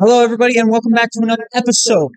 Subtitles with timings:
[0.00, 2.12] Hello, everybody, and welcome back to another episode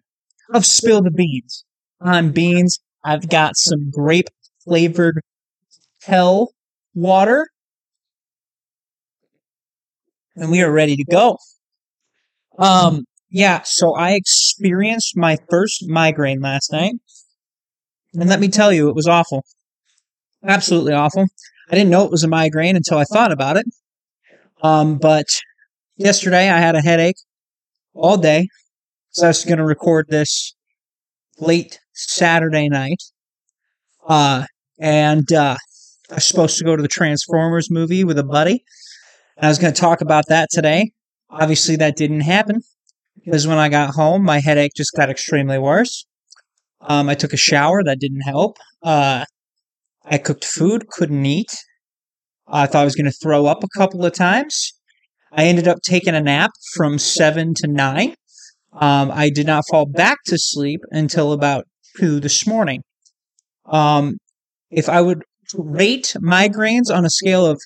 [0.53, 1.65] of Spill the Beans.
[1.99, 2.77] I'm Beans.
[3.03, 4.27] I've got some grape
[4.63, 5.19] flavored
[6.03, 6.51] hell
[6.93, 7.47] water,
[10.35, 11.39] and we are ready to go.
[12.59, 16.93] Um, yeah, so I experienced my first migraine last night,
[18.13, 19.43] and let me tell you, it was awful.
[20.43, 21.25] Absolutely awful.
[21.71, 23.65] I didn't know it was a migraine until I thought about it.
[24.61, 25.25] Um, but
[25.97, 27.17] yesterday I had a headache
[27.93, 28.47] all day.
[29.11, 30.55] So I was going to record this
[31.39, 33.01] late Saturday night.
[34.07, 34.45] Uh,
[34.79, 35.57] and uh,
[36.09, 38.63] I was supposed to go to the Transformers movie with a buddy.
[39.37, 40.91] And I was going to talk about that today.
[41.29, 42.61] Obviously, that didn't happen
[43.23, 46.05] because when I got home, my headache just got extremely worse.
[46.81, 48.57] Um, I took a shower, that didn't help.
[48.81, 49.25] Uh,
[50.03, 51.51] I cooked food, couldn't eat.
[52.47, 54.73] I thought I was going to throw up a couple of times.
[55.31, 58.15] I ended up taking a nap from 7 to 9.
[58.73, 61.65] Um, I did not fall back to sleep until about
[61.97, 62.81] 2 this morning.
[63.65, 64.17] Um,
[64.69, 65.23] if I would
[65.55, 67.61] rate migraines on a scale of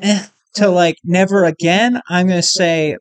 [0.00, 2.96] eh, to like never again, I'm going to say,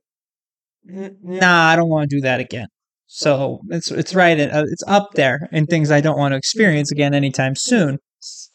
[0.83, 2.67] nah, I don't want to do that again.
[3.07, 6.91] So it's it's right, uh, it's up there in things I don't want to experience
[6.91, 7.99] again anytime soon.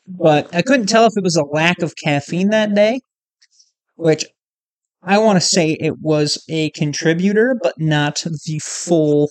[0.07, 3.01] But I couldn't tell if it was a lack of caffeine that day,
[3.95, 4.27] which
[5.03, 9.29] I want to say it was a contributor, but not the full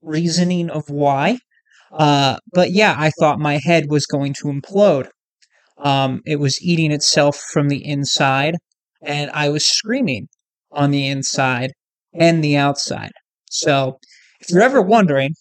[0.00, 1.38] reasoning of why.
[1.92, 5.08] Uh, but yeah, I thought my head was going to implode.
[5.78, 8.56] Um, it was eating itself from the inside,
[9.02, 10.28] and I was screaming
[10.72, 11.72] on the inside
[12.14, 13.12] and the outside.
[13.50, 13.98] So,
[14.40, 15.34] if you're ever wondering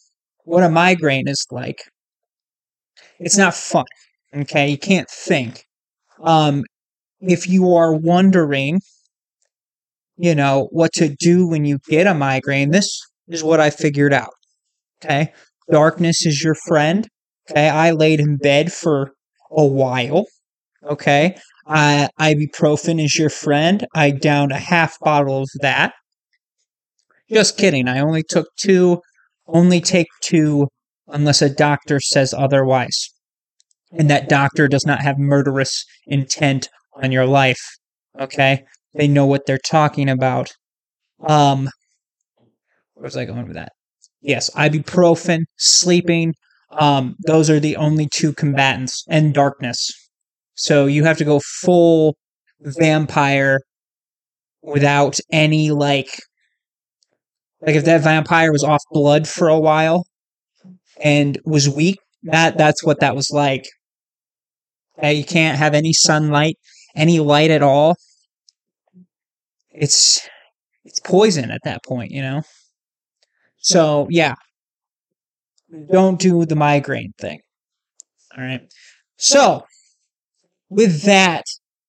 [0.46, 1.82] what a migraine is like,
[3.20, 3.86] it's not fun.
[4.36, 5.66] Okay, you can't think.
[6.24, 6.64] Um,
[7.22, 8.82] if you are wondering
[10.18, 14.14] you know, what to do when you get a migraine, this is what I figured
[14.14, 14.34] out.
[15.04, 15.34] Okay.
[15.70, 17.08] Darkness is your friend.
[17.50, 17.70] Okay.
[17.70, 19.12] I laid in bed for
[19.52, 20.26] a while.
[20.84, 21.38] Okay.
[21.68, 23.88] Ibuprofen is your friend.
[23.96, 25.94] I downed a half bottle of that.
[27.32, 27.88] Just kidding.
[27.88, 29.02] I only took two.
[29.48, 30.68] Only take two
[31.08, 33.10] unless a doctor says otherwise.
[33.92, 37.62] And that doctor does not have murderous intent on your life.
[38.20, 38.64] Okay?
[38.94, 40.52] They know what they're talking about.
[41.26, 41.70] Um,
[42.94, 43.72] where was I going with that?
[44.22, 46.34] Yes, ibuprofen, sleeping.
[46.72, 49.92] Um, those are the only two combatants, and darkness.
[50.56, 52.16] So you have to go full
[52.62, 53.60] vampire
[54.62, 56.10] without any like
[57.62, 60.06] like if that vampire was off blood for a while
[61.04, 63.66] and was weak that that's what that was like
[64.98, 66.58] okay, you can't have any sunlight
[66.96, 67.96] any light at all
[69.74, 70.28] it's
[70.84, 72.42] it's poison at that point, you know.
[73.58, 74.36] So yeah,
[75.92, 77.40] don't do the migraine thing.
[78.38, 78.62] All right.
[79.18, 79.64] So
[80.70, 81.44] with that,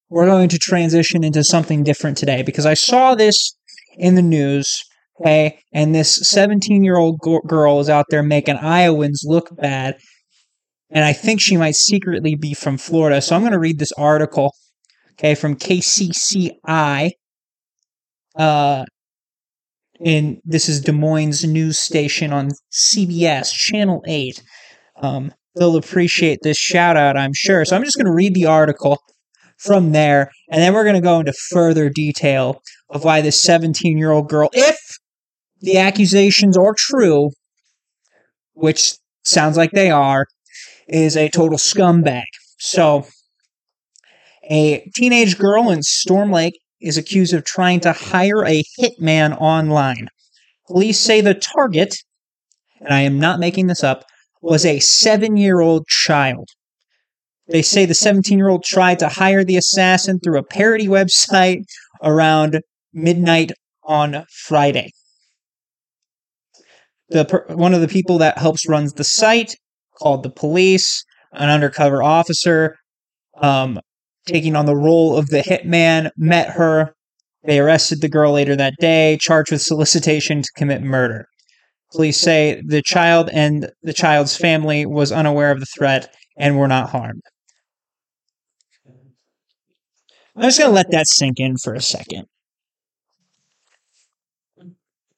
[0.09, 3.57] we're going to transition into something different today because I saw this
[3.97, 4.83] in the news.
[5.21, 9.97] Okay, and this 17 year old girl is out there making Iowans look bad.
[10.91, 13.23] And I think she might secretly be from Florida.
[13.23, 14.53] So I'm going to read this article,
[15.13, 17.13] okay, from KCCI
[18.37, 18.85] uh,
[20.05, 24.43] and this is Des Moines news station on CBS Channel Eight.
[25.01, 27.65] Um, they'll appreciate this shout out, I'm sure.
[27.65, 28.99] So I'm just going to read the article
[29.59, 33.97] from there, and then we're going to go into further detail of why this 17
[33.97, 34.79] year old girl, if
[35.61, 37.31] the accusations are true,
[38.55, 38.95] which
[39.25, 40.27] sounds like they are,
[40.89, 42.25] is a total scumbag.
[42.59, 43.07] So,
[44.51, 50.09] a teenage girl in Storm Lake is accused of trying to hire a hitman online.
[50.67, 51.95] Police say the target,
[52.81, 54.05] and I am not making this up,
[54.41, 56.49] was a seven year old child.
[57.49, 61.63] They say the 17 year old tried to hire the assassin through a parody website
[62.03, 62.61] around
[62.93, 63.53] midnight
[63.85, 64.91] on Friday.
[67.11, 69.55] The, one of the people that helps runs the site
[69.99, 72.77] called the police, an undercover officer,
[73.41, 73.81] um,
[74.27, 76.95] taking on the role of the hitman, met her.
[77.45, 81.27] They arrested the girl later that day, charged with solicitation to commit murder.
[81.93, 86.69] Police say the child and the child's family was unaware of the threat and were
[86.69, 87.23] not harmed.
[90.35, 92.27] I'm just going to let that sink in for a second.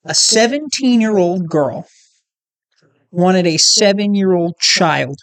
[0.05, 1.87] A 17 year old girl
[3.11, 5.19] wanted a seven year old child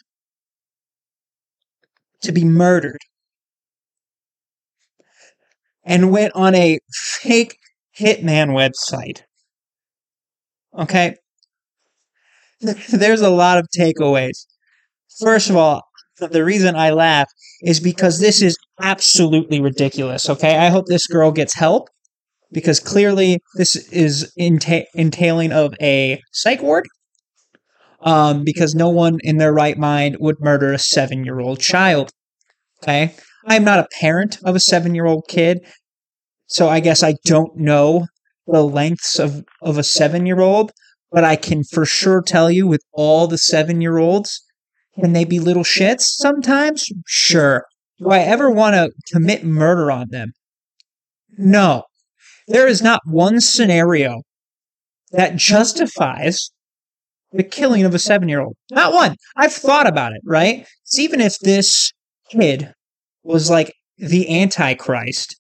[2.21, 2.99] to be murdered
[5.83, 6.79] and went on a
[7.21, 7.57] fake
[7.99, 9.21] hitman website
[10.77, 11.15] Okay?
[12.91, 14.45] There's a lot of takeaways.
[15.19, 15.81] First of all,
[16.19, 17.27] the reason I laugh
[17.63, 20.29] is because this is absolutely ridiculous.
[20.29, 20.57] Okay?
[20.57, 21.89] I hope this girl gets help
[22.51, 26.85] because clearly this is enta- entailing of a psych ward.
[28.03, 32.09] Um, because no one in their right mind would murder a seven year old child.
[32.81, 33.13] Okay?
[33.47, 35.59] I'm not a parent of a seven year old kid,
[36.47, 38.07] so I guess I don't know
[38.47, 40.71] the lengths of, of a seven year old,
[41.11, 44.41] but I can for sure tell you with all the seven year olds,
[44.99, 46.85] can they be little shits sometimes?
[47.07, 47.65] Sure.
[47.99, 50.33] Do I ever want to commit murder on them?
[51.37, 51.83] No.
[52.47, 54.23] There is not one scenario
[55.11, 56.51] that justifies
[57.31, 58.55] the killing of a seven year old.
[58.71, 59.15] Not one.
[59.37, 60.67] I've thought about it, right?
[60.97, 61.93] Even if this
[62.29, 62.73] kid
[63.23, 65.39] was like the Antichrist,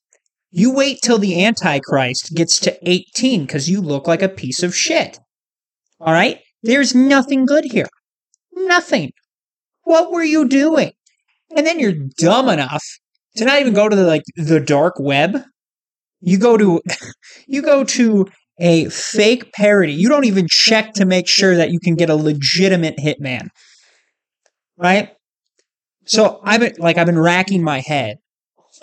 [0.51, 4.75] you wait till the Antichrist gets to 18 because you look like a piece of
[4.75, 5.17] shit.
[5.99, 6.39] All right?
[6.63, 7.87] There's nothing good here.
[8.53, 9.11] Nothing.
[9.83, 10.91] What were you doing?
[11.55, 12.83] And then you're dumb enough
[13.37, 15.43] to not even go to the like the dark web.
[16.19, 16.81] You go to
[17.47, 18.27] you go to
[18.59, 19.93] a fake parody.
[19.93, 23.47] You don't even check to make sure that you can get a legitimate hitman.
[24.77, 25.09] Right?
[26.05, 28.17] So I've been like I've been racking my head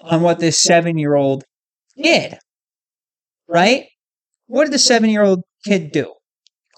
[0.03, 1.45] on what this seven year old
[1.97, 2.39] did.
[3.49, 3.87] Right?
[4.47, 6.15] What did the seven year old kid do?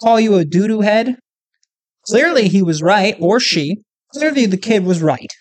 [0.00, 1.16] Call you a doo doo head?
[2.06, 3.76] Clearly he was right, or she.
[4.12, 5.32] Clearly the kid was right.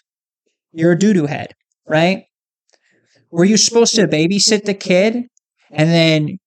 [0.71, 1.53] You're a doo doo head,
[1.87, 2.23] right?
[3.31, 5.25] Were you supposed to babysit the kid
[5.71, 6.37] and then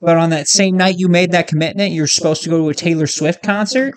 [0.00, 2.74] but on that same night you made that commitment, you're supposed to go to a
[2.74, 3.94] Taylor Swift concert?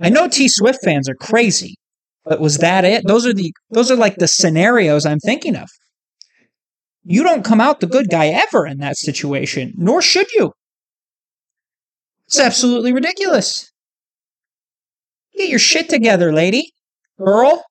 [0.00, 1.76] I know T Swift fans are crazy,
[2.24, 3.06] but was that it?
[3.06, 5.68] Those are the those are like the scenarios I'm thinking of.
[7.02, 10.52] You don't come out the good guy ever in that situation, nor should you.
[12.26, 13.72] It's absolutely ridiculous.
[15.36, 16.72] Get your shit together, lady.
[17.18, 17.64] Girl.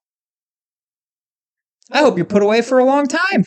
[1.92, 3.46] I hope you're put away for a long time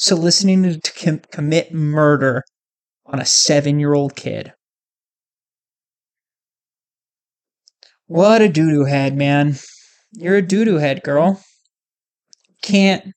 [0.00, 2.42] soliciting to com- commit murder
[3.04, 4.52] on a seven year old kid.
[8.10, 9.54] What a doo doo head, man.
[10.14, 11.40] You're a doo doo head, girl.
[12.60, 13.12] Can't.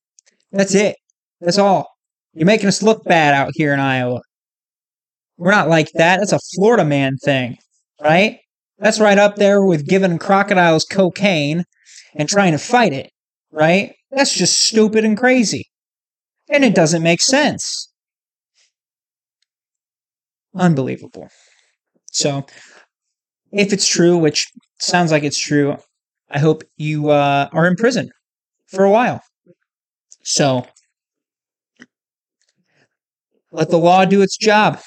[0.52, 0.98] That's it.
[1.42, 1.88] That's all.
[2.36, 4.22] You're making us look bad out here in Iowa.
[5.36, 6.18] We're not like that.
[6.18, 7.58] That's a Florida man thing,
[8.04, 8.38] right?
[8.78, 11.64] That's right up there with giving crocodiles cocaine
[12.16, 13.10] and trying to fight it,
[13.52, 13.96] right?
[14.12, 15.66] That's just stupid and crazy.
[16.52, 17.92] And it doesn't make sense.
[20.54, 21.30] Unbelievable.
[22.12, 22.46] So,
[23.52, 24.52] if it's true, which
[24.84, 25.78] sounds like it's true,
[26.30, 28.10] I hope you uh, are in prison
[28.68, 29.22] for a while.
[30.24, 30.66] So,
[33.52, 34.80] let the law do its job.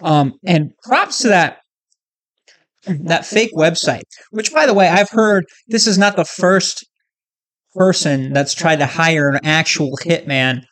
[0.00, 1.58] Um, and props to that
[2.86, 6.86] that fake website, which, by the way, I've heard this is not the first
[7.74, 10.62] person that's tried to hire an actual hitman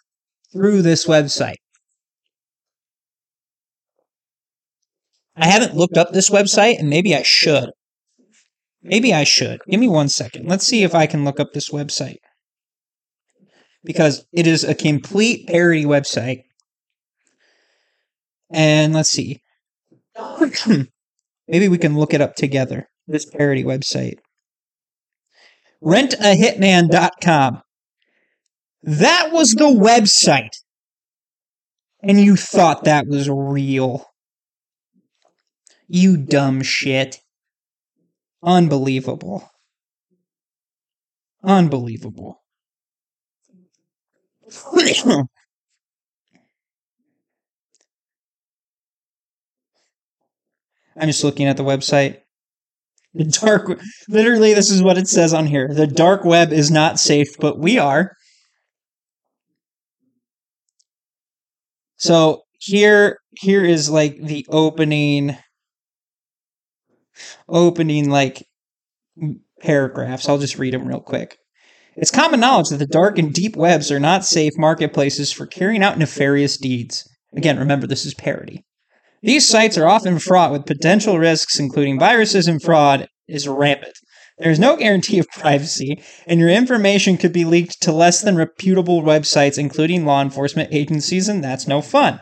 [0.53, 1.57] through this website.
[5.37, 7.71] I haven't looked up this website, and maybe I should.
[8.83, 9.61] Maybe I should.
[9.69, 10.49] Give me one second.
[10.49, 12.19] Let's see if I can look up this website.
[13.85, 16.43] Because it is a complete parody website.
[18.51, 19.43] And let's see.
[20.17, 20.83] Hmm.
[21.47, 22.89] maybe we can look it up together.
[23.07, 24.19] This parody website
[25.83, 27.63] rentahitman.com.
[28.83, 30.57] That was the website.
[32.03, 34.05] And you thought that was real.
[35.89, 37.21] You dumb shit.
[38.43, 39.51] Unbelievable.
[41.43, 42.43] Unbelievable.
[50.99, 52.19] I'm just looking at the website.
[53.15, 55.69] The dark, literally, this is what it says on here.
[55.73, 58.13] The dark web is not safe, but we are.
[61.97, 65.37] So here, here is like the opening,
[67.49, 68.47] opening like
[69.61, 70.29] paragraphs.
[70.29, 71.39] I'll just read them real quick.
[71.97, 75.83] It's common knowledge that the dark and deep webs are not safe marketplaces for carrying
[75.83, 77.09] out nefarious deeds.
[77.35, 78.65] Again, remember this is parody.
[79.23, 83.97] These sites are often fraught with potential risks, including viruses and fraud, is rampant.
[84.39, 88.37] There is no guarantee of privacy, and your information could be leaked to less than
[88.37, 92.21] reputable websites, including law enforcement agencies, and that's no fun.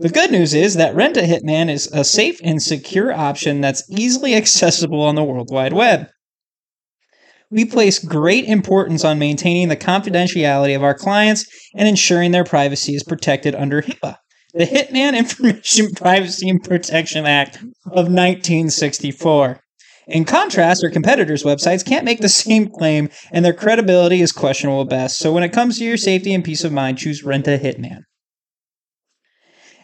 [0.00, 3.84] The good news is that Rent a Hitman is a safe and secure option that's
[3.90, 6.08] easily accessible on the World Wide Web.
[7.50, 12.94] We place great importance on maintaining the confidentiality of our clients and ensuring their privacy
[12.94, 14.16] is protected under HIPAA
[14.54, 19.60] the Hitman Information Privacy and Protection Act of 1964.
[20.08, 24.80] In contrast, our competitors' websites can't make the same claim, and their credibility is questionable
[24.80, 25.18] at best.
[25.18, 28.00] So when it comes to your safety and peace of mind, choose Rent a Hitman.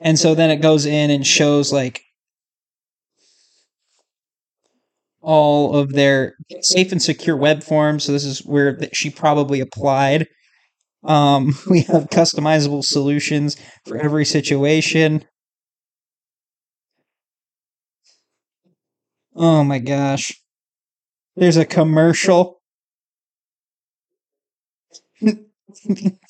[0.00, 2.02] And so then it goes in and shows like
[5.20, 8.04] all of their safe and secure web forms.
[8.04, 10.28] So this is where she probably applied.
[11.04, 15.24] Um, we have customizable solutions for every situation.
[19.36, 20.32] Oh my gosh.
[21.36, 22.60] There's a commercial.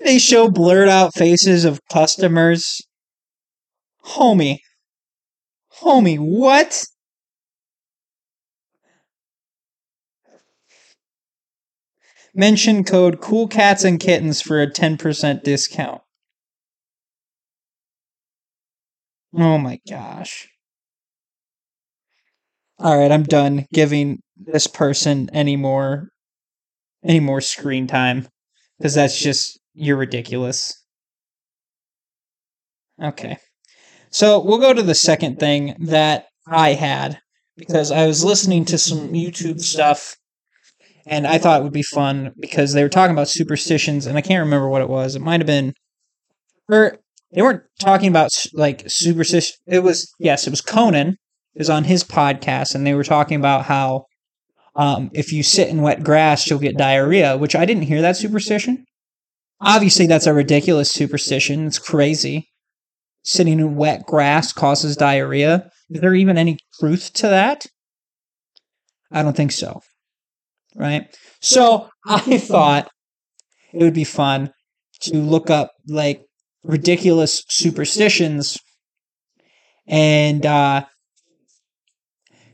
[0.00, 2.80] they show blurred out faces of customers.
[4.04, 4.58] Homie.
[5.80, 6.84] Homie, what?
[12.34, 16.02] Mention code Cool Cats and Kittens for a 10% discount.
[19.34, 20.48] Oh my gosh.
[22.78, 26.08] All right, I'm done giving this person any more
[27.04, 28.28] any more screen time
[28.78, 30.74] because that's just you're ridiculous.
[33.02, 33.38] Okay.
[34.10, 37.18] So, we'll go to the second thing that I had
[37.56, 40.16] because I was listening to some YouTube stuff
[41.06, 44.20] and I thought it would be fun because they were talking about superstitions, and I
[44.20, 45.16] can't remember what it was.
[45.16, 45.74] It might have been,
[46.68, 46.98] or
[47.32, 49.56] they weren't talking about like superstition.
[49.66, 51.16] It was yes, it was Conan.
[51.54, 54.06] It was on his podcast, and they were talking about how
[54.76, 57.36] um, if you sit in wet grass, you'll get diarrhea.
[57.36, 58.84] Which I didn't hear that superstition.
[59.60, 61.66] Obviously, that's a ridiculous superstition.
[61.66, 62.48] It's crazy.
[63.22, 65.70] Sitting in wet grass causes diarrhea.
[65.90, 67.66] Is there even any truth to that?
[69.12, 69.80] I don't think so
[70.76, 71.16] right?
[71.40, 72.90] So I thought
[73.72, 74.52] it would be fun
[75.02, 76.22] to look up like
[76.64, 78.58] ridiculous superstitions
[79.86, 80.84] and uh,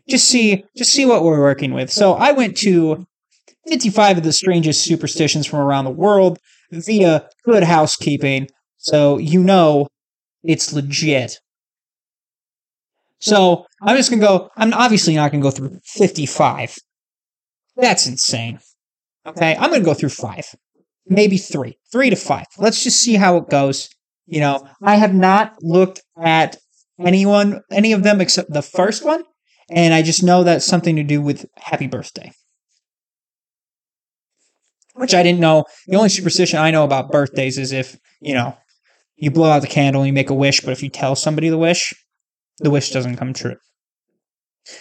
[0.09, 1.91] just see just see what we're working with.
[1.91, 3.07] So I went to
[3.69, 6.39] 55 of the strangest superstitions from around the world
[6.71, 9.89] via Good Housekeeping, so you know
[10.43, 11.39] it's legit.
[13.19, 14.51] So I'm just gonna go.
[14.57, 16.77] I'm obviously not gonna go through 55
[17.77, 18.59] that's insane.
[19.27, 20.47] Okay, I'm to go through five,
[21.07, 22.47] maybe three, three to five.
[22.59, 23.89] Let's just see how it goes.
[24.27, 26.57] You know, I have not looked at
[26.99, 29.25] anyone, any of them except the first one,
[29.71, 32.33] and I just know that's something to do with happy birthday.
[34.97, 35.65] Which I didn't know.
[35.87, 38.57] The only superstition I know about birthdays is if, you know,
[39.17, 41.49] you blow out the candle and you make a wish, but if you tell somebody
[41.49, 41.95] the wish,
[42.59, 43.57] the wish doesn't come true.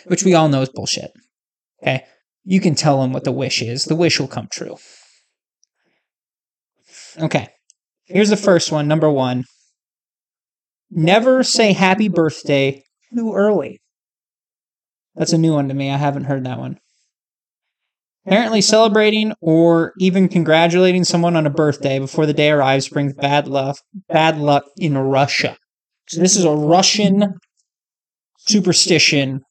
[0.06, 1.12] Which we all know is bullshit.
[1.82, 2.04] Okay
[2.46, 3.86] you can tell them what the wish is.
[3.86, 4.78] The wish will come true.
[7.18, 7.50] Okay.
[8.06, 9.46] Here's the first one, number one.
[10.92, 13.82] Never say happy birthday too early.
[15.16, 15.90] That's a new one to me.
[15.90, 16.78] I haven't heard that one.
[18.26, 23.48] Apparently, celebrating or even congratulating someone on a birthday before the day arrives brings bad
[23.48, 23.78] luck.
[24.10, 25.58] Bad luck in Russia.
[26.08, 27.36] So this is a Russian
[28.40, 29.42] superstition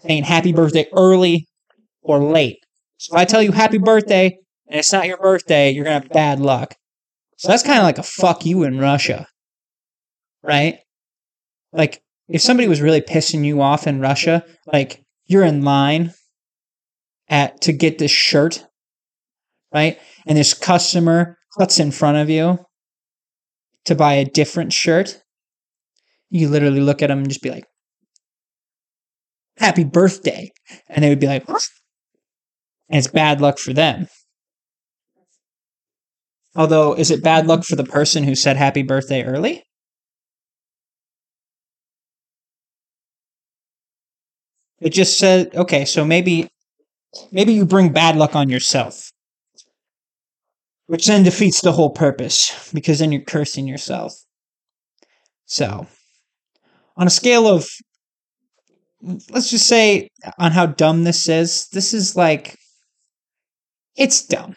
[0.00, 1.46] saying happy birthday early
[2.02, 2.58] or late.
[2.96, 4.36] So if I tell you happy birthday
[4.68, 6.74] and it's not your birthday, you're to have bad luck.
[7.36, 9.26] So that's kind of like a fuck you in Russia.
[10.42, 10.78] Right?
[11.72, 16.12] Like, if somebody was really pissing you off in Russia, like you're in line
[17.28, 18.64] at to get this shirt,
[19.72, 19.98] right?
[20.26, 22.58] And this customer cuts in front of you
[23.84, 25.22] to buy a different shirt.
[26.30, 27.64] You literally look at them and just be like,
[29.58, 30.50] "Happy birthday,"
[30.88, 31.58] and they would be like, and
[32.90, 34.08] it's bad luck for them.
[36.56, 39.64] Although, is it bad luck for the person who said happy birthday early?
[44.80, 46.48] It just said, okay, so maybe
[47.32, 49.10] maybe you bring bad luck on yourself.
[50.86, 54.14] Which then defeats the whole purpose, because then you're cursing yourself.
[55.46, 55.86] So,
[56.96, 57.66] on a scale of,
[59.30, 62.56] let's just say, on how dumb this is, this is like
[63.96, 64.56] it's dumb.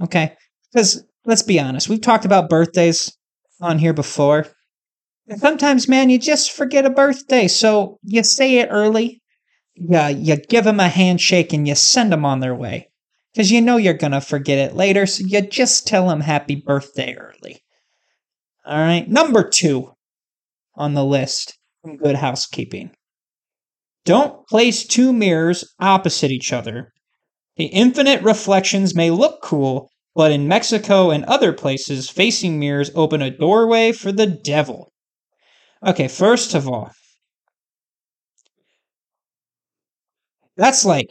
[0.00, 0.34] Okay?
[0.72, 3.16] Because let's be honest, we've talked about birthdays
[3.60, 4.46] on here before.
[5.28, 9.21] And sometimes, man, you just forget a birthday, so you say it early.
[9.74, 12.88] Yeah, you give them a handshake and you send them on their way.
[13.32, 16.54] Because you know you're going to forget it later, so you just tell them happy
[16.54, 17.62] birthday early.
[18.66, 19.92] All right, number two
[20.74, 22.90] on the list from Good Housekeeping.
[24.04, 26.92] Don't place two mirrors opposite each other
[27.56, 33.20] the infinite reflections may look cool, but in Mexico and other places, facing mirrors open
[33.20, 34.90] a doorway for the devil.
[35.86, 36.90] Okay, first of all,
[40.56, 41.08] that's like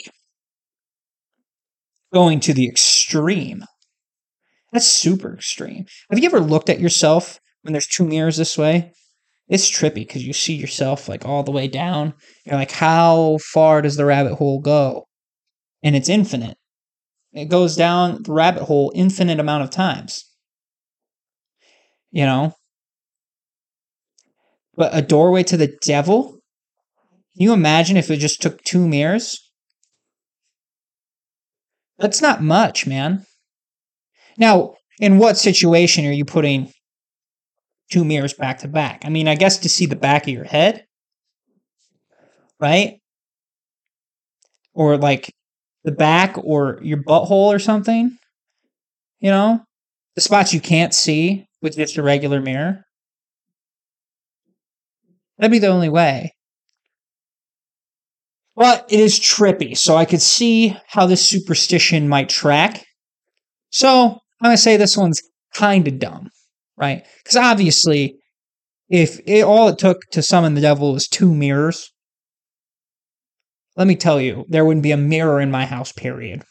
[2.14, 3.64] going to the extreme.
[4.72, 5.86] That's super extreme.
[6.10, 8.92] Have you ever looked at yourself when there's two mirrors this way?
[9.50, 12.14] It's trippy because you see yourself like all the way down.
[12.46, 15.08] You're like, how far does the rabbit hole go?
[15.84, 16.58] And it's infinite.
[17.34, 20.26] It goes down the rabbit hole infinite amount of times.
[22.12, 22.54] You know?
[24.76, 26.41] But a doorway to the devil?
[27.36, 29.52] Can you imagine if it just took two mirrors?
[31.98, 33.26] That's not much, man.
[34.38, 36.72] Now, in what situation are you putting
[37.92, 39.04] two mirrors back to back?
[39.06, 40.86] I mean, I guess to see the back of your head,
[42.60, 43.00] right?
[44.74, 45.32] Or like
[45.84, 48.18] the back or your butthole or something.
[49.20, 49.62] You know,
[50.16, 52.84] the spots you can't see with just a regular mirror.
[55.38, 56.34] That'd be the only way.
[58.56, 62.86] But it is trippy, so I could see how this superstition might track.
[63.70, 65.22] So I'm to say this one's
[65.54, 66.30] kind of dumb,
[66.78, 67.06] right?
[67.24, 68.18] Because obviously,
[68.90, 71.92] if it, all it took to summon the devil was two mirrors,
[73.78, 76.44] let me tell you, there wouldn't be a mirror in my house, period.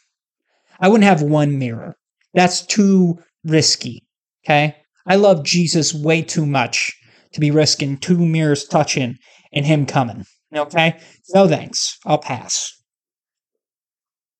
[0.79, 1.95] I wouldn't have one mirror.
[2.33, 4.03] That's too risky.
[4.43, 4.75] Okay.
[5.05, 6.91] I love Jesus way too much
[7.33, 9.17] to be risking two mirrors touching
[9.53, 10.25] and him coming.
[10.53, 10.99] Okay.
[11.33, 11.97] No thanks.
[12.05, 12.73] I'll pass.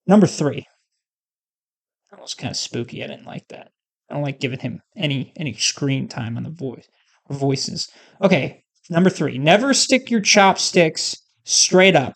[0.08, 0.68] Number three.
[2.12, 3.04] That was kind of spooky.
[3.04, 3.72] I didn't like that.
[4.10, 6.88] I don't like giving him any any screen time on the voice
[7.30, 7.90] or voices.
[8.22, 9.38] Okay, number three.
[9.38, 11.16] Never stick your chopsticks
[11.46, 12.14] straight up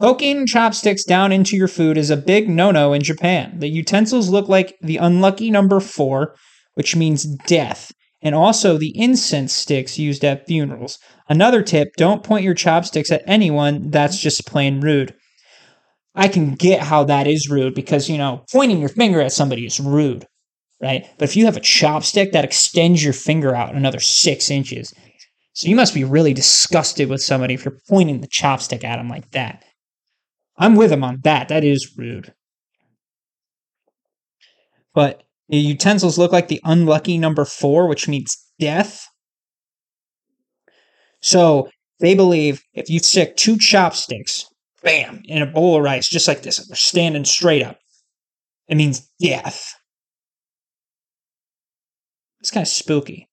[0.00, 3.60] Poking chopsticks down into your food is a big no no in Japan.
[3.60, 6.34] The utensils look like the unlucky number four,
[6.74, 7.92] which means death,
[8.24, 10.98] and also the incense sticks used at funerals.
[11.28, 15.14] Another tip don't point your chopsticks at anyone, that's just plain rude.
[16.14, 19.66] I can get how that is rude because, you know, pointing your finger at somebody
[19.66, 20.26] is rude,
[20.80, 21.06] right?
[21.18, 24.94] But if you have a chopstick that extends your finger out another six inches,
[25.52, 29.08] so you must be really disgusted with somebody if you're pointing the chopstick at them
[29.08, 29.64] like that.
[30.56, 31.48] I'm with him on that.
[31.48, 32.32] That is rude.
[34.94, 39.06] But the utensils look like the unlucky number four, which means death.
[41.20, 41.68] So
[42.00, 44.46] they believe if you stick two chopsticks,
[44.82, 47.78] bam, in a bowl of rice, just like this, they're standing straight up,
[48.68, 49.74] it means death.
[52.40, 53.28] It's kind of spooky.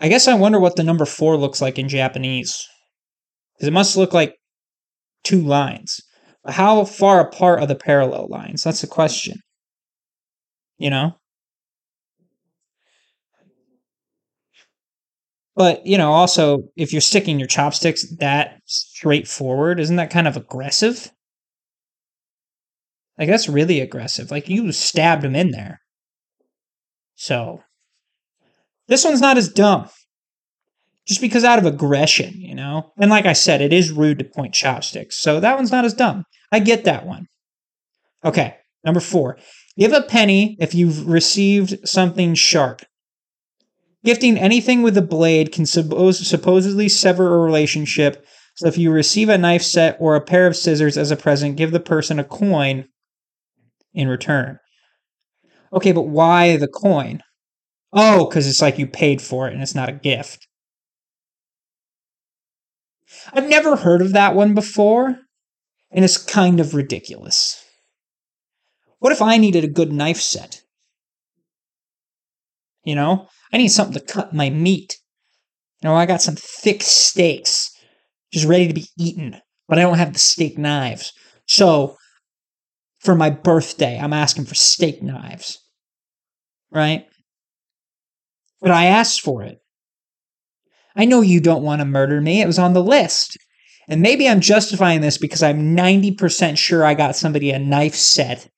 [0.00, 2.66] I guess I wonder what the number four looks like in Japanese.
[3.54, 4.36] Because it must look like
[5.24, 6.00] two lines.
[6.46, 8.62] How far apart are the parallel lines?
[8.62, 9.40] That's the question.
[10.78, 11.16] You know?
[15.54, 20.36] But, you know, also, if you're sticking your chopsticks that straightforward, isn't that kind of
[20.36, 21.10] aggressive?
[23.18, 24.30] Like, that's really aggressive.
[24.30, 25.80] Like, you stabbed him in there.
[27.16, 27.64] So,
[28.86, 29.88] this one's not as dumb
[31.08, 32.92] just because out of aggression, you know?
[32.98, 35.16] And like I said, it is rude to point chopsticks.
[35.16, 36.24] So that one's not as dumb.
[36.52, 37.26] I get that one.
[38.24, 39.38] Okay, number four.
[39.78, 42.82] Give a penny if you've received something sharp.
[44.04, 48.24] Gifting anything with a blade can suppose, supposedly sever a relationship.
[48.56, 51.56] So if you receive a knife set or a pair of scissors as a present,
[51.56, 52.86] give the person a coin
[53.94, 54.58] in return.
[55.72, 57.22] Okay, but why the coin?
[57.92, 60.46] Oh, because it's like you paid for it and it's not a gift.
[63.32, 65.18] I've never heard of that one before,
[65.90, 67.64] and it's kind of ridiculous.
[68.98, 70.62] What if I needed a good knife set?
[72.84, 74.96] You know, I need something to cut my meat.
[75.82, 77.70] You know, I got some thick steaks
[78.32, 81.12] just ready to be eaten, but I don't have the steak knives.
[81.46, 81.96] So,
[83.00, 85.58] for my birthday, I'm asking for steak knives.
[86.70, 87.06] Right?
[88.60, 89.58] But I asked for it.
[90.96, 92.42] I know you don't want to murder me.
[92.42, 93.36] It was on the list.
[93.88, 98.50] And maybe I'm justifying this because I'm 90% sure I got somebody a knife set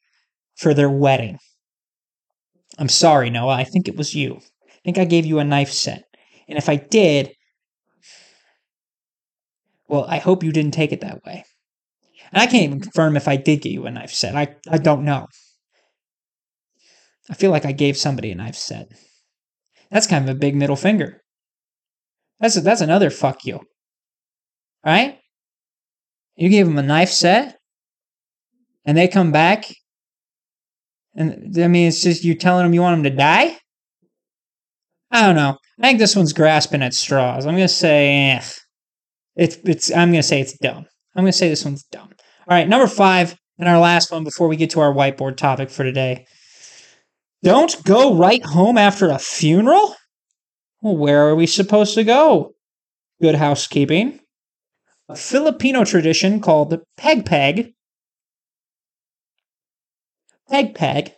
[0.61, 1.39] for their wedding.
[2.79, 3.55] I'm sorry, Noah.
[3.55, 4.37] I think it was you.
[4.37, 6.05] I think I gave you a knife set.
[6.49, 7.33] And if I did,
[9.89, 11.45] well, I hope you didn't take it that way.
[12.31, 14.37] And I can't even confirm if I did get you a knife set.
[14.37, 15.27] I, I don't know.
[17.31, 18.89] I feel like I gave somebody a knife set.
[19.91, 21.23] That's kind of a big middle finger.
[22.39, 23.61] That's a, that's another fuck you.
[24.85, 25.19] Right?
[26.37, 27.57] You gave them a knife set,
[28.85, 29.67] and they come back
[31.15, 33.59] And I mean, it's just you telling them you want them to die.
[35.11, 35.57] I don't know.
[35.79, 37.47] I think this one's grasping at straws.
[37.47, 38.43] I'm gonna say eh.
[39.37, 39.91] it's it's.
[39.91, 40.87] I'm gonna say it's dumb.
[41.17, 42.11] I'm gonna say this one's dumb.
[42.49, 45.71] All right, number five, and our last one before we get to our whiteboard topic
[45.71, 46.27] for today.
[47.43, 49.97] Don't go right home after a funeral.
[50.83, 52.55] Well, where are we supposed to go?
[53.21, 54.21] Good housekeeping.
[55.09, 57.73] A Filipino tradition called peg peg.
[60.51, 61.15] Peg peg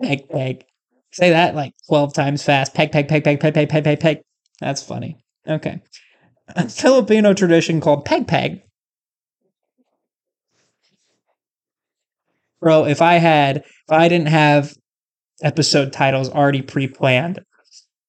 [0.00, 0.64] Peg, peg.
[1.12, 2.74] Say that like 12 times fast.
[2.74, 4.20] Peg, peg, peg, peg, peg, peg, peg, peg, peg.
[4.60, 5.18] That's funny.
[5.48, 5.80] Okay.
[6.48, 8.62] A Filipino tradition called peg, peg.
[12.60, 14.74] Bro, if I had, if I didn't have
[15.42, 17.40] episode titles already pre planned,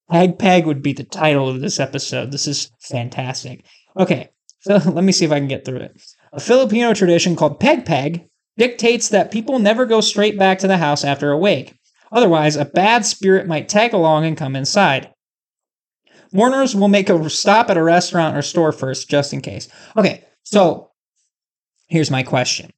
[0.09, 2.31] Peg Peg would be the title of this episode.
[2.31, 3.65] This is fantastic.
[3.97, 4.29] Okay,
[4.85, 6.01] let me see if I can get through it.
[6.33, 8.27] A Filipino tradition called Peg Peg
[8.57, 11.75] dictates that people never go straight back to the house after a wake.
[12.11, 15.09] Otherwise, a bad spirit might tag along and come inside.
[16.33, 19.67] Mourners will make a stop at a restaurant or store first, just in case.
[19.95, 20.91] Okay, so
[21.87, 22.71] here's my question.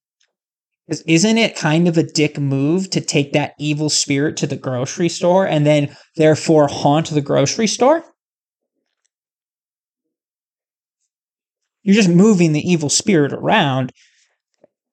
[1.06, 5.10] Isn't it kind of a dick move to take that evil spirit to the grocery
[5.10, 8.04] store and then therefore haunt the grocery store?
[11.90, 13.92] You're just moving the evil spirit around.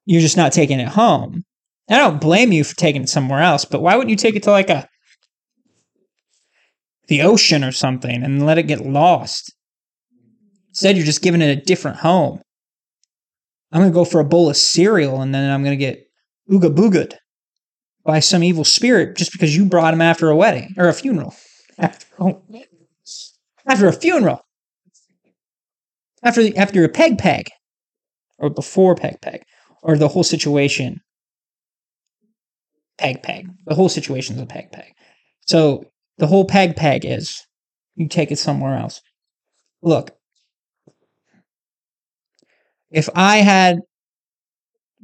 [0.06, 1.44] You're just not taking it home.
[1.90, 4.44] I don't blame you for taking it somewhere else, but why wouldn't you take it
[4.44, 4.88] to like a
[7.08, 9.54] the ocean or something and let it get lost?
[10.70, 12.40] Instead, you're just giving it a different home.
[13.72, 16.02] I'm gonna go for a bowl of cereal and then I'm gonna get
[16.50, 17.12] ooga boogad
[18.06, 21.34] by some evil spirit just because you brought him after a wedding or a funeral.
[21.78, 22.06] After,
[23.66, 24.45] after a funeral.
[26.26, 27.46] After after a peg peg.
[28.38, 29.44] Or before peg peg.
[29.82, 31.00] Or the whole situation
[32.98, 33.48] peg peg.
[33.66, 34.92] The whole situation is a peg peg.
[35.46, 35.84] So
[36.18, 37.46] the whole peg peg is
[37.94, 39.00] you take it somewhere else.
[39.82, 40.10] Look,
[42.90, 43.78] if I had,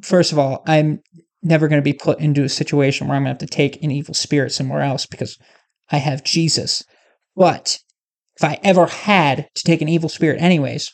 [0.02, 1.00] first of all, I'm
[1.42, 3.82] never going to be put into a situation where I'm going to have to take
[3.82, 5.38] an evil spirit somewhere else because
[5.90, 6.82] I have Jesus.
[7.36, 7.78] But
[8.36, 10.90] if I ever had to take an evil spirit, anyways,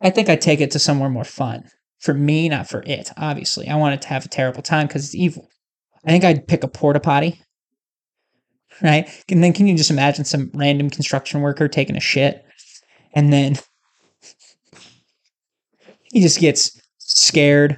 [0.00, 1.64] I think I'd take it to somewhere more fun
[1.98, 3.10] for me, not for it.
[3.16, 5.48] Obviously, I want it to have a terrible time because it's evil.
[6.04, 7.40] I think I'd pick a porta potty,
[8.80, 9.08] right?
[9.28, 12.44] And then can you just imagine some random construction worker taking a shit,
[13.14, 13.56] and then
[16.12, 17.76] he just gets scared,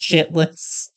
[0.00, 0.88] shitless.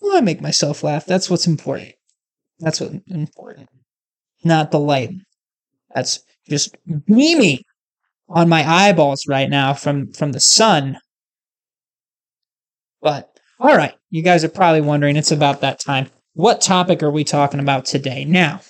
[0.00, 1.06] Well, I make myself laugh.
[1.06, 1.94] That's what's important.
[2.58, 3.68] That's what's important,
[4.44, 5.10] not the light.
[5.94, 6.76] That's just
[7.06, 7.60] beaming
[8.28, 10.98] on my eyeballs right now from from the sun.
[13.00, 16.08] But all right, you guys are probably wondering it's about that time.
[16.34, 18.24] What topic are we talking about today?
[18.24, 18.60] Now,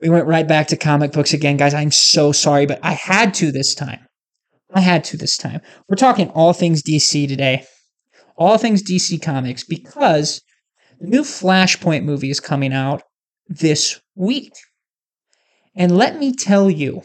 [0.00, 1.74] we went right back to comic books again, guys.
[1.74, 4.06] I'm so sorry, but I had to this time.
[4.74, 5.60] I had to this time.
[5.88, 7.66] We're talking all things DC today.
[8.36, 10.40] All things DC Comics because
[10.98, 13.02] the new Flashpoint movie is coming out
[13.46, 14.52] this week.
[15.74, 17.02] And let me tell you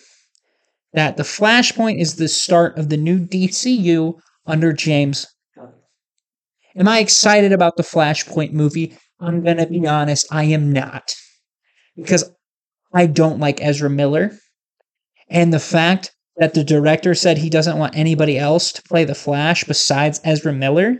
[0.94, 5.28] that the Flashpoint is the start of the new DCU under James
[6.78, 8.96] Am I excited about the Flashpoint movie?
[9.20, 11.16] I'm going to be honest, I am not.
[11.96, 12.32] Because
[12.94, 14.38] I don't like Ezra Miller.
[15.28, 19.16] And the fact that the director said he doesn't want anybody else to play the
[19.16, 20.98] Flash besides Ezra Miller,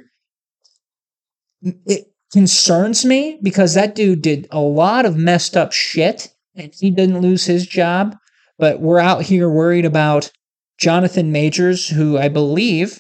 [1.62, 6.92] it concerns me because that dude did a lot of messed up shit and he
[6.92, 8.16] didn't lose his job.
[8.58, 10.32] But we're out here worried about
[10.80, 13.00] Jonathan Majors, who I believe,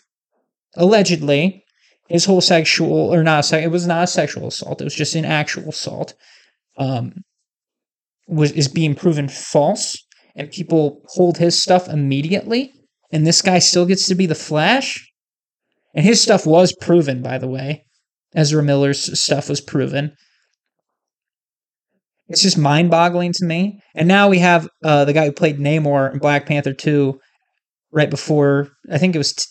[0.76, 1.64] allegedly,
[2.08, 4.82] his whole sexual or not it was not a sexual assault.
[4.82, 6.14] It was just an actual assault.
[6.78, 7.24] Um,
[8.28, 9.98] was is being proven false,
[10.36, 12.74] and people pulled his stuff immediately.
[13.12, 15.12] And this guy still gets to be the Flash.
[15.96, 17.86] And his stuff was proven, by the way.
[18.36, 20.14] Ezra Miller's stuff was proven.
[22.30, 23.82] It's just mind boggling to me.
[23.96, 27.20] And now we have uh, the guy who played Namor in Black Panther 2
[27.92, 29.46] right before, I think it was t-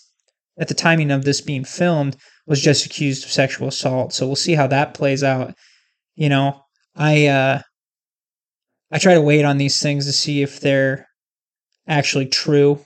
[0.58, 4.12] at the timing of this being filmed, was just accused of sexual assault.
[4.12, 5.54] So we'll see how that plays out.
[6.14, 6.60] You know,
[6.94, 7.62] I, uh,
[8.92, 11.06] I try to wait on these things to see if they're
[11.88, 12.84] actually true.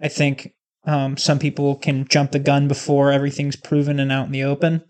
[0.00, 0.52] I think
[0.84, 4.82] um, some people can jump the gun before everything's proven and out in the open.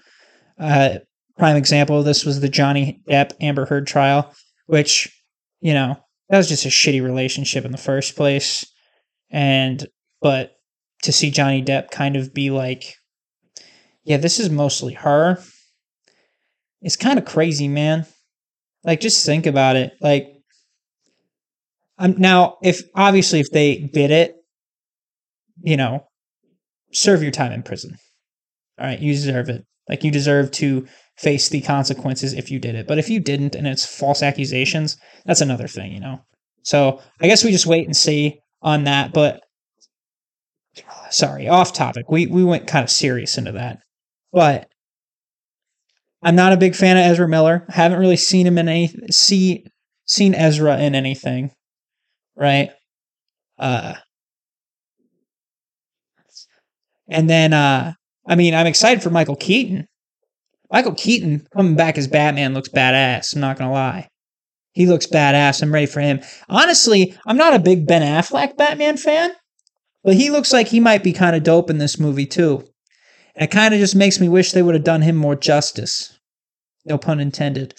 [0.59, 0.99] Uh,
[1.39, 4.35] prime example of this was the Johnny Depp Amber Heard trial,
[4.67, 5.09] which,
[5.61, 5.97] you know,
[6.29, 8.67] that was just a shitty relationship in the first place.
[9.31, 9.87] And
[10.21, 10.53] but
[11.03, 12.95] to see Johnny Depp kind of be like,
[14.05, 15.39] yeah, this is mostly her.
[16.83, 18.07] It's kind of crazy, man.
[18.85, 19.93] Like, just think about it.
[20.01, 20.29] Like,
[21.99, 24.37] I'm now if obviously if they did it,
[25.63, 26.07] you know,
[26.93, 27.97] serve your time in prison.
[28.79, 29.65] All right, you deserve it.
[29.89, 30.87] Like you deserve to
[31.19, 32.87] face the consequences if you did it.
[32.87, 36.21] But if you didn't and it's false accusations, that's another thing, you know.
[36.63, 39.13] So I guess we just wait and see on that.
[39.13, 39.43] But
[41.11, 42.11] sorry, off topic.
[42.11, 43.81] We we went kind of serious into that.
[44.33, 44.69] But
[46.23, 47.65] I'm not a big fan of Ezra Miller.
[47.69, 49.65] I haven't really seen him in any see
[50.07, 51.51] seen Ezra in anything.
[52.37, 52.71] Right?
[53.59, 53.95] Uh
[57.09, 57.95] and then uh
[58.29, 59.88] I mean, I'm excited for Michael Keaton.
[60.71, 64.09] Michael Keaton coming back as Batman looks badass, I'm not gonna lie.
[64.73, 65.63] He looks badass.
[65.63, 66.21] I'm ready for him.
[66.49, 69.33] Honestly, I'm not a big Ben Affleck Batman fan,
[70.05, 72.65] but he looks like he might be kind of dope in this movie too.
[73.35, 76.17] And it kind of just makes me wish they would have done him more justice.
[76.85, 77.75] No pun intended.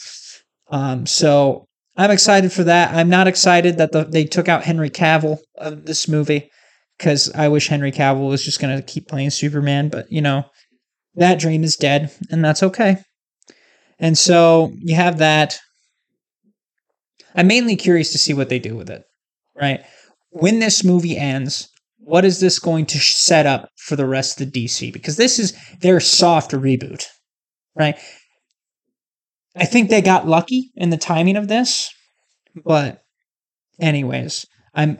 [0.71, 2.93] Um, so I'm excited for that.
[2.93, 6.49] I'm not excited that the, they took out Henry Cavill of this movie
[6.97, 9.89] because I wish Henry Cavill was just going to keep playing Superman.
[9.89, 10.43] But, you know,
[11.15, 12.97] that dream is dead, and that's okay.
[13.99, 15.59] And so you have that.
[17.35, 19.03] I'm mainly curious to see what they do with it,
[19.55, 19.81] right?
[20.31, 24.51] When this movie ends, what is this going to set up for the rest of
[24.51, 24.91] the DC?
[24.91, 27.05] Because this is their soft reboot,
[27.75, 27.97] right?
[29.55, 31.89] I think they got lucky in the timing of this,
[32.65, 33.03] but
[33.79, 34.99] anyways, I'm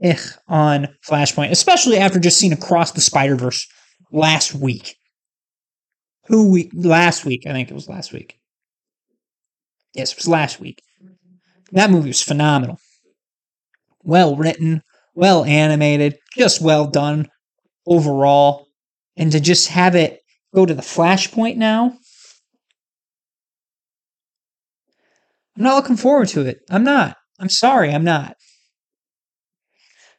[0.00, 3.66] ich on Flashpoint, especially after just seeing Across the Spider Verse
[4.10, 4.96] last week.
[6.26, 6.70] Who week?
[6.74, 8.38] Last week, I think it was last week.
[9.94, 10.82] Yes, it was last week.
[11.72, 12.78] That movie was phenomenal.
[14.02, 14.82] Well written,
[15.14, 17.28] well animated, just well done
[17.86, 18.66] overall.
[19.16, 20.20] And to just have it
[20.54, 21.96] go to the Flashpoint now,
[25.56, 26.60] I'm not looking forward to it.
[26.70, 27.16] I'm not.
[27.38, 28.36] I'm sorry, I'm not.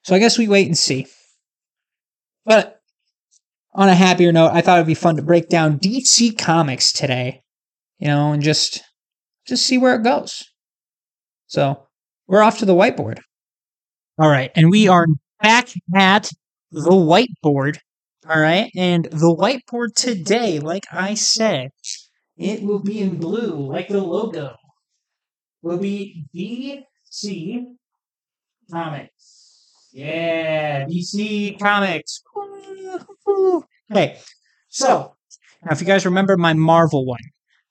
[0.03, 1.07] So I guess we wait and see.
[2.45, 2.72] But
[3.75, 7.41] on a happier note, I thought it'd be fun to break down DC Comics today,
[7.99, 8.81] you know, and just
[9.47, 10.43] just see where it goes.
[11.47, 11.88] So
[12.27, 13.19] we're off to the whiteboard.
[14.19, 15.07] All right, and we are
[15.41, 16.29] back at
[16.71, 17.77] the whiteboard.
[18.29, 21.69] All right, and the whiteboard today, like I said,
[22.38, 24.55] it will be in blue, like the logo.
[25.62, 27.63] Will be DC
[28.71, 29.42] Comics.
[29.93, 32.23] Yeah, DC Comics.
[33.91, 34.17] Okay,
[34.69, 35.15] so
[35.63, 37.19] now if you guys remember my Marvel one,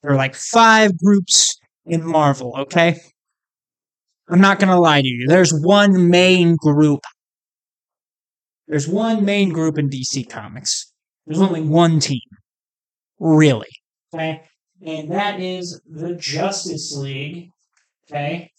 [0.02, 3.00] there are like five groups in Marvel, okay?
[4.28, 5.26] I'm not going to lie to you.
[5.26, 7.00] There's one main group.
[8.68, 10.92] There's one main group in DC Comics.
[11.26, 12.20] There's only one team.
[13.18, 13.68] Really.
[14.14, 14.42] Okay?
[14.80, 17.50] And that is the Justice League.
[18.08, 18.50] Okay?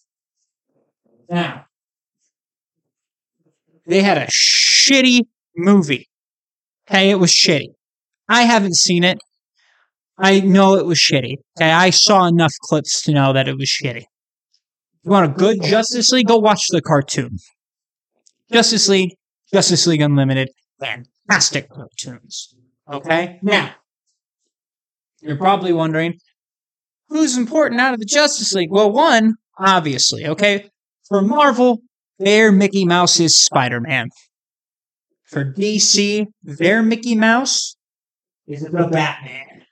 [1.29, 1.65] Now,
[3.85, 5.21] they had a shitty
[5.55, 6.09] movie.
[6.89, 7.69] Okay, it was shitty.
[8.29, 9.19] I haven't seen it.
[10.17, 11.35] I know it was shitty.
[11.57, 14.05] Okay, I saw enough clips to know that it was shitty.
[15.03, 16.27] You want a good Justice League?
[16.27, 17.37] Go watch the cartoon.
[18.51, 19.15] Justice League,
[19.53, 22.55] Justice League Unlimited, fantastic cartoons.
[22.91, 23.39] Okay?
[23.41, 23.71] Now,
[25.21, 26.19] you're probably wondering
[27.09, 28.71] who's important out of the Justice League?
[28.71, 30.69] Well, one, obviously, okay?
[31.07, 31.79] For Marvel,
[32.19, 34.09] their Mickey Mouse is Spider Man.
[35.23, 37.75] For DC, their Mickey Mouse
[38.47, 39.65] is the Batman.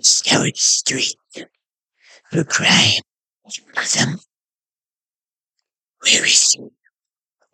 [0.00, 1.16] Scour the street
[2.30, 3.02] for crime.
[3.94, 4.18] Them.
[6.02, 6.68] Where is he?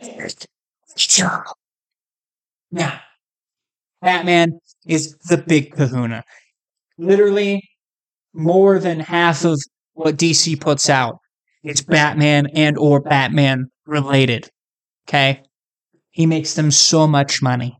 [0.00, 1.54] It's all.
[2.70, 3.00] Now,
[4.00, 6.24] Batman is the big kahuna.
[6.98, 7.62] Literally,
[8.34, 9.60] more than half of
[9.94, 11.18] what DC puts out
[11.64, 14.48] is Batman and or Batman related.
[15.08, 15.42] Okay?
[16.10, 17.76] He makes them so much money.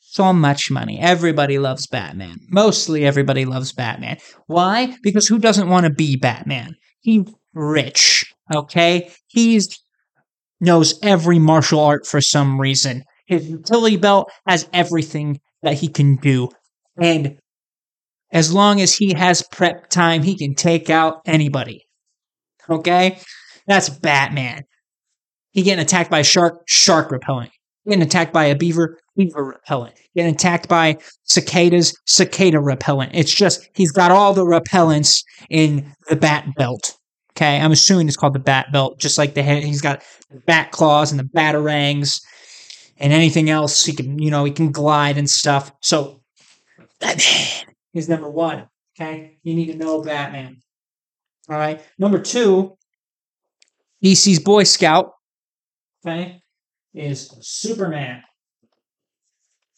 [0.00, 0.98] So much money.
[0.98, 2.38] Everybody loves Batman.
[2.48, 4.16] Mostly everybody loves Batman.
[4.46, 4.96] Why?
[5.02, 6.74] Because who doesn't want to be Batman?
[7.00, 8.24] He's rich.
[8.54, 9.10] Okay?
[9.26, 9.78] He's
[10.60, 13.04] knows every martial art for some reason.
[13.26, 16.48] His utility belt has everything that he can do.
[16.98, 17.38] And
[18.32, 21.86] as long as he has prep time, he can take out anybody.
[22.68, 23.18] Okay?
[23.66, 24.64] That's Batman.
[25.52, 27.50] He getting attacked by a shark, shark repelling.
[27.86, 29.94] Getting attacked by a beaver, beaver repellent.
[30.14, 33.12] Getting attacked by cicadas, cicada repellent.
[33.14, 36.96] It's just he's got all the repellents in the bat belt.
[37.36, 39.62] Okay, I'm assuming it's called the bat belt, just like the head.
[39.62, 42.20] He's got the bat claws and the batarangs
[42.98, 45.70] and anything else he can, you know, he can glide and stuff.
[45.82, 46.22] So
[47.00, 48.68] Batman is number one.
[48.98, 50.58] Okay, you need to know Batman.
[51.48, 52.76] All right, number two,
[54.02, 55.12] DC's Boy Scout.
[56.04, 56.40] Okay,
[56.94, 58.22] is Superman.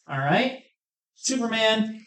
[0.08, 0.62] All right,
[1.14, 2.04] Superman.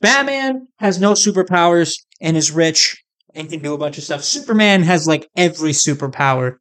[0.00, 3.02] Batman has no superpowers and is rich
[3.34, 4.22] and can do a bunch of stuff.
[4.22, 6.56] Superman has like every superpower.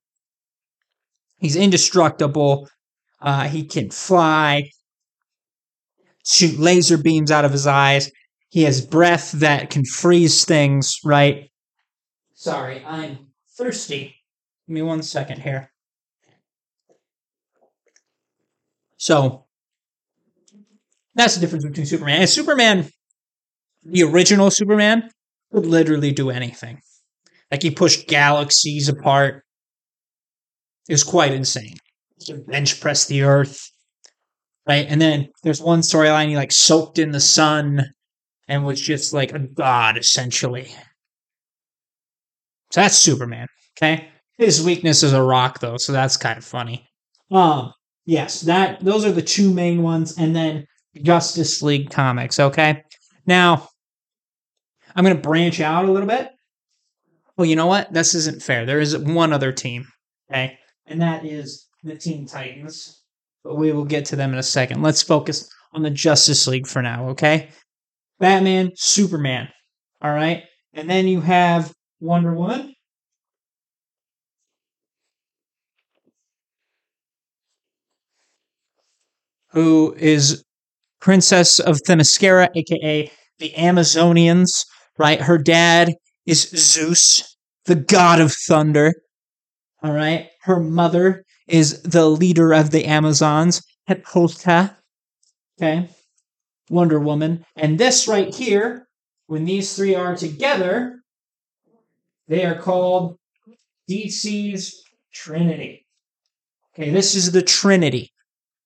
[1.38, 2.70] He's indestructible.
[3.22, 4.70] Uh, he can fly,
[6.26, 8.12] shoot laser beams out of his eyes.
[8.56, 11.52] He has breath that can freeze things, right?
[12.36, 13.18] Sorry, I'm
[13.58, 14.16] thirsty.
[14.66, 15.74] Give me one second here.
[18.96, 19.44] So,
[21.16, 22.22] that's the difference between Superman.
[22.22, 22.90] And Superman,
[23.84, 25.10] the original Superman,
[25.52, 26.80] could literally do anything.
[27.52, 29.44] Like he pushed galaxies apart.
[30.88, 31.76] It was quite insane.
[32.26, 33.70] He bench press the earth.
[34.66, 34.86] Right?
[34.88, 37.92] And then there's one storyline he like soaked in the sun
[38.48, 40.68] and was just like a god essentially.
[42.72, 43.48] So that's Superman.
[43.78, 44.10] Okay.
[44.38, 46.88] His weakness is a rock though, so that's kind of funny.
[47.32, 47.74] Um,
[48.06, 50.66] yes, that those are the two main ones, and then
[51.02, 52.40] Justice League comics.
[52.40, 52.84] Okay.
[53.26, 53.70] Now,
[54.96, 56.32] I'm going to branch out a little bit.
[57.38, 57.92] Well, you know what?
[57.92, 58.66] This isn't fair.
[58.66, 59.86] There is one other team,
[60.30, 63.02] okay, and that is the Teen Titans.
[63.44, 64.82] But we will get to them in a second.
[64.82, 67.50] Let's focus on the Justice League for now, okay?
[68.20, 69.50] Batman, Superman.
[70.02, 70.44] All right.
[70.74, 72.74] And then you have Wonder Woman.
[79.52, 80.44] Who is
[81.00, 84.50] Princess of Themyscira, aka the Amazonians,
[84.98, 85.22] right?
[85.22, 85.94] Her dad
[86.26, 88.94] is Zeus, the god of thunder.
[89.82, 90.30] All right.
[90.42, 94.76] Her mother is the leader of the Amazons, Hippolyta.
[95.62, 95.90] Okay.
[96.70, 97.46] Wonder Woman.
[97.56, 98.88] And this right here,
[99.28, 101.02] when these three are together,
[102.28, 103.18] they are called
[103.90, 105.86] DC's Trinity.
[106.74, 108.12] Okay, this is the Trinity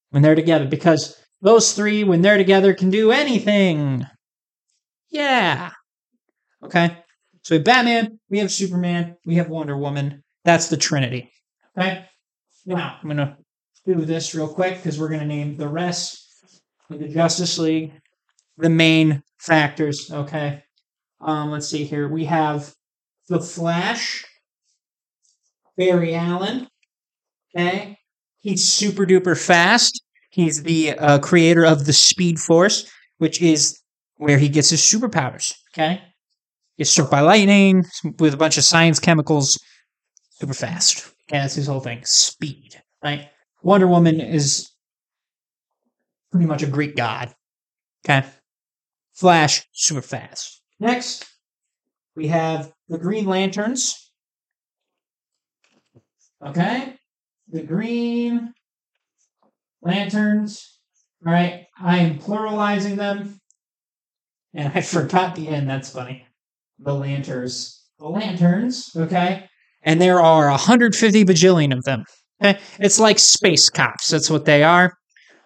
[0.10, 4.06] when they're together because those three, when they're together, can do anything.
[5.10, 5.72] Yeah.
[6.64, 6.98] Okay.
[7.44, 10.24] So we have Batman, we have Superman, we have Wonder Woman.
[10.44, 11.32] That's the Trinity.
[11.78, 12.06] Okay.
[12.66, 13.38] Now I'm gonna
[13.86, 16.29] do this real quick because we're gonna name the rest
[16.90, 17.94] the Justice League
[18.60, 20.12] the main factors.
[20.12, 20.62] Okay.
[21.22, 22.08] Um, let's see here.
[22.08, 22.74] We have
[23.30, 24.26] the Flash,
[25.78, 26.68] Barry Allen.
[27.56, 27.98] Okay.
[28.42, 30.02] He's super duper fast.
[30.30, 33.80] He's the uh, creator of the Speed Force, which is
[34.18, 35.54] where he gets his superpowers.
[35.74, 36.02] Okay.
[36.78, 37.84] Gets struck by lightning
[38.20, 39.58] with a bunch of science chemicals,
[40.32, 41.12] super fast.
[41.28, 42.02] Okay, that's his whole thing.
[42.06, 42.82] Speed.
[43.04, 43.30] Right.
[43.64, 44.70] Wonder Woman is
[46.32, 47.34] pretty much a Greek god.
[48.06, 48.28] Okay.
[49.14, 50.62] Flash, super fast.
[50.80, 51.26] Next,
[52.16, 54.12] we have the Green Lanterns.
[56.46, 56.96] Okay.
[57.50, 58.54] The Green
[59.82, 60.80] Lanterns.
[61.26, 61.66] All right.
[61.80, 63.40] I am pluralizing them.
[64.54, 65.70] And I forgot the end.
[65.70, 66.26] That's funny.
[66.80, 67.84] The Lanterns.
[68.00, 68.92] The Lanterns.
[68.96, 69.46] Okay.
[69.84, 72.06] And there are 150 bajillion of them.
[72.42, 72.60] Okay.
[72.80, 74.08] It's like space cops.
[74.10, 74.94] That's what they are.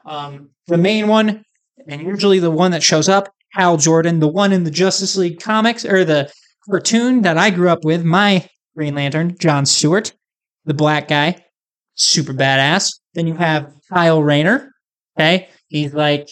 [0.06, 1.44] Um, the main one,
[1.88, 5.40] and usually the one that shows up, Hal Jordan, the one in the Justice League
[5.40, 6.32] comics or the
[6.68, 10.14] cartoon that I grew up with, my Green Lantern, John Stewart,
[10.66, 11.44] the black guy,
[11.96, 13.00] super badass.
[13.14, 14.72] Then you have Kyle Rayner,
[15.18, 15.50] okay?
[15.68, 16.30] He's like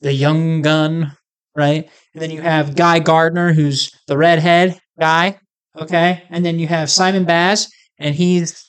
[0.00, 1.16] the young gun,
[1.56, 1.88] right?
[2.12, 5.38] And then you have Guy Gardner, who's the redhead guy,
[5.76, 6.24] okay?
[6.30, 8.64] And then you have Simon Baz, and he's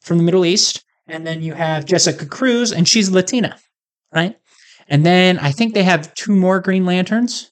[0.00, 0.82] from the Middle East.
[1.06, 3.58] And then you have Jessica Cruz, and she's Latina,
[4.14, 4.36] right?
[4.88, 7.50] And then I think they have two more Green Lanterns,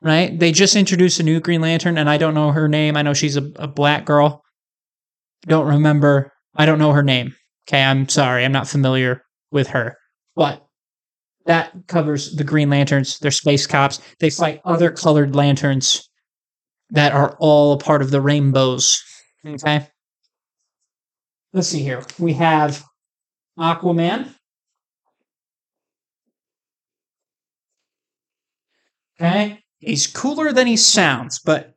[0.00, 0.38] right?
[0.38, 2.96] They just introduced a new Green Lantern, and I don't know her name.
[2.96, 4.42] I know she's a, a black girl.
[5.42, 6.32] Don't remember.
[6.56, 7.34] I don't know her name.
[7.68, 8.44] Okay, I'm sorry.
[8.44, 9.96] I'm not familiar with her.
[10.34, 10.64] But
[11.46, 13.18] that covers the Green Lanterns.
[13.18, 14.00] They're space cops.
[14.18, 16.08] They fight other colored lanterns
[16.90, 19.02] that are all a part of the rainbows.
[19.46, 19.86] Okay.
[21.52, 22.04] Let's see here.
[22.18, 22.84] We have
[23.58, 24.34] Aquaman.
[29.20, 29.62] Okay.
[29.78, 31.74] He's cooler than he sounds, but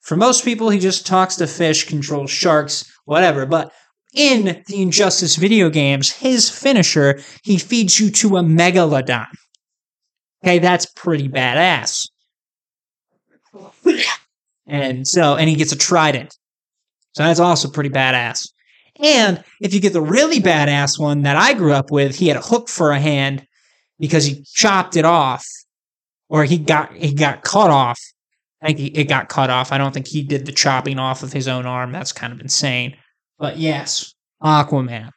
[0.00, 3.46] for most people, he just talks to fish, controls sharks, whatever.
[3.46, 3.72] But
[4.14, 9.26] in the Injustice video games, his finisher, he feeds you to a Megalodon.
[10.44, 12.08] Okay, that's pretty badass.
[14.70, 16.36] And so, and he gets a trident.
[17.14, 18.46] So that's also pretty badass.
[18.98, 22.36] And if you get the really badass one that I grew up with, he had
[22.36, 23.46] a hook for a hand
[23.98, 25.44] because he chopped it off,
[26.28, 27.98] or he got he got cut off.
[28.60, 29.70] I think it got cut off.
[29.70, 31.92] I don't think he did the chopping off of his own arm.
[31.92, 32.96] That's kind of insane.
[33.38, 35.10] But yes, Aquaman.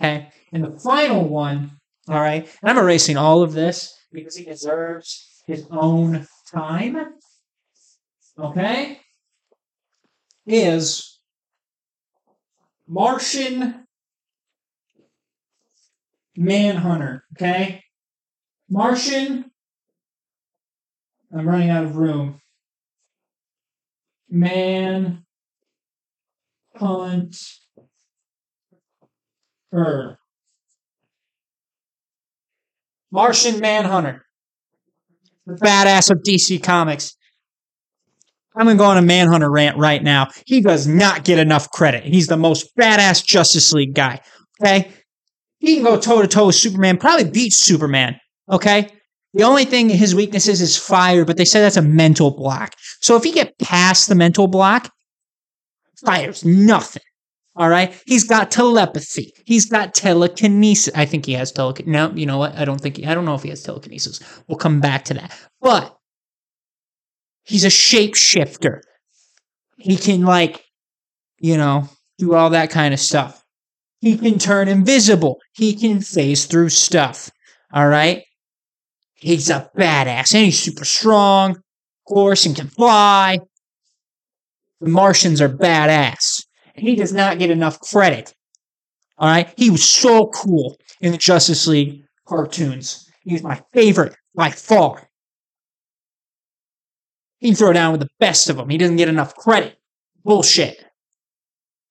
[0.00, 1.78] Okay, and the final one.
[2.08, 7.14] All right, and I'm erasing all of this because he deserves his own time.
[8.36, 8.98] Okay,
[10.46, 11.11] is
[12.92, 13.86] Martian
[16.36, 17.24] Manhunter.
[17.34, 17.82] Okay,
[18.68, 19.50] Martian.
[21.34, 22.42] I'm running out of room.
[24.28, 25.24] Man
[26.76, 27.34] hunt
[29.70, 30.18] her.
[33.10, 34.26] Martian Manhunter.
[35.46, 37.16] The badass of DC Comics.
[38.56, 40.28] I'm gonna go on a Manhunter rant right now.
[40.46, 42.04] He does not get enough credit.
[42.04, 44.20] He's the most badass Justice League guy.
[44.60, 44.90] Okay?
[45.58, 48.18] He can go toe to toe with Superman, probably beat Superman.
[48.50, 48.90] Okay?
[49.34, 52.74] The only thing his weakness is is fire, but they say that's a mental block.
[53.00, 54.92] So if he get past the mental block,
[56.04, 57.02] fire's nothing.
[57.54, 57.94] All right.
[58.06, 59.32] He's got telepathy.
[59.44, 60.92] He's got telekinesis.
[60.94, 61.92] I think he has telekinesis.
[61.92, 62.54] No, you know what?
[62.56, 64.20] I don't think he, I don't know if he has telekinesis.
[64.48, 65.38] We'll come back to that.
[65.60, 65.96] But
[67.44, 68.80] he's a shapeshifter.
[69.76, 70.64] He can like,
[71.38, 71.88] you know,
[72.18, 73.44] do all that kind of stuff.
[74.00, 75.38] He can turn invisible.
[75.54, 77.30] He can phase through stuff.
[77.72, 78.22] All right.
[79.14, 81.62] He's a badass and he's super strong, of
[82.08, 83.38] course, and can fly.
[84.80, 86.44] The Martians are badass.
[86.74, 88.34] And he does not get enough credit.
[89.18, 89.52] All right.
[89.56, 93.08] He was so cool in the Justice League cartoons.
[93.22, 95.08] He's my favorite by far.
[97.42, 98.68] He can throw down with the best of them.
[98.68, 99.76] He doesn't get enough credit.
[100.24, 100.84] Bullshit.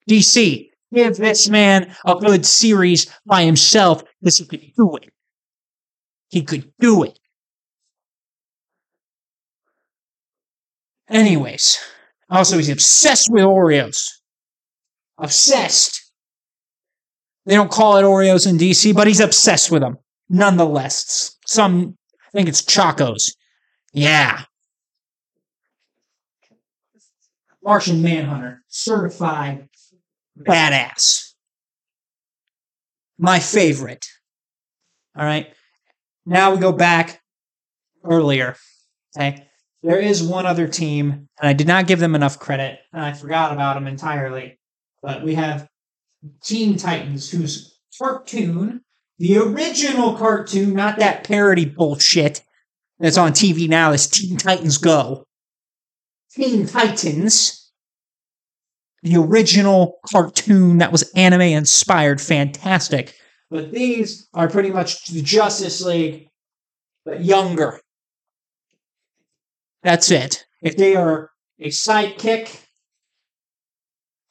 [0.10, 5.10] DC, give this man a good series by himself because he could do it.
[6.30, 7.20] He could do it.
[11.10, 11.78] Anyways,
[12.30, 14.08] also he's obsessed with Oreos.
[15.18, 16.14] Obsessed.
[17.46, 19.98] They don't call it Oreos in DC, but he's obsessed with them.
[20.30, 21.98] Nonetheless, some
[22.30, 23.36] I think it's Chocos.
[23.92, 24.46] Yeah.
[27.64, 29.68] Martian Manhunter, certified
[30.40, 31.34] badass.
[33.18, 34.08] My favorite.
[35.16, 35.54] All right.
[36.26, 37.22] Now we go back
[38.04, 38.56] earlier.
[39.16, 39.48] Okay.
[39.84, 43.14] There is one other team, and I did not give them enough credit, and I
[43.14, 44.60] forgot about them entirely.
[45.02, 45.68] But we have
[46.44, 48.82] Teen Titans, whose cartoon,
[49.18, 52.44] the original cartoon, not that parody bullshit
[53.00, 55.26] that's on TV now, is Teen Titans Go.
[56.34, 57.72] Teen Titans,
[59.04, 63.16] the original cartoon that was anime inspired, fantastic.
[63.50, 66.30] But these are pretty much the Justice League,
[67.04, 67.82] but younger.
[69.84, 70.46] That's it.
[70.62, 72.62] If they are a sidekick,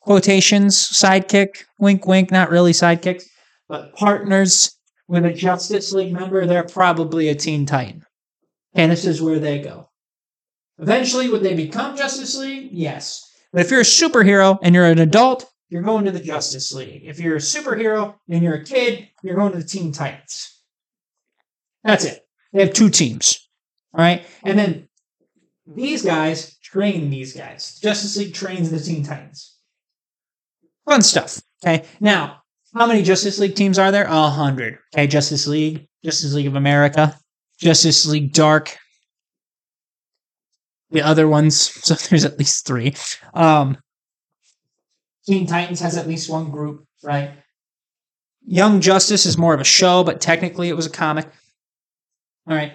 [0.00, 3.24] quotations, sidekick, wink, wink, not really sidekicks,
[3.68, 4.74] but partners
[5.06, 8.04] with a Justice League member, they're probably a Teen Titan.
[8.74, 9.89] And this is where they go.
[10.80, 12.70] Eventually, would they become Justice League?
[12.72, 13.30] Yes.
[13.52, 17.02] But if you're a superhero and you're an adult, you're going to the Justice League.
[17.04, 20.62] If you're a superhero and you're a kid, you're going to the Teen Titans.
[21.84, 22.26] That's it.
[22.52, 23.48] They have two teams.
[23.94, 24.24] All right.
[24.44, 24.88] And then
[25.66, 27.78] these guys train these guys.
[27.80, 29.58] Justice League trains the Teen Titans.
[30.88, 31.42] Fun stuff.
[31.64, 31.84] Okay.
[32.00, 32.42] Now,
[32.74, 34.06] how many Justice League teams are there?
[34.06, 34.78] A hundred.
[34.94, 35.06] Okay.
[35.06, 37.16] Justice League, Justice League of America,
[37.58, 38.76] Justice League Dark.
[40.90, 42.94] The other ones, so there's at least three.
[43.34, 43.78] Um,
[45.26, 47.32] Teen Titans has at least one group, right?
[48.46, 51.26] Young Justice is more of a show, but technically it was a comic.
[52.48, 52.72] All right.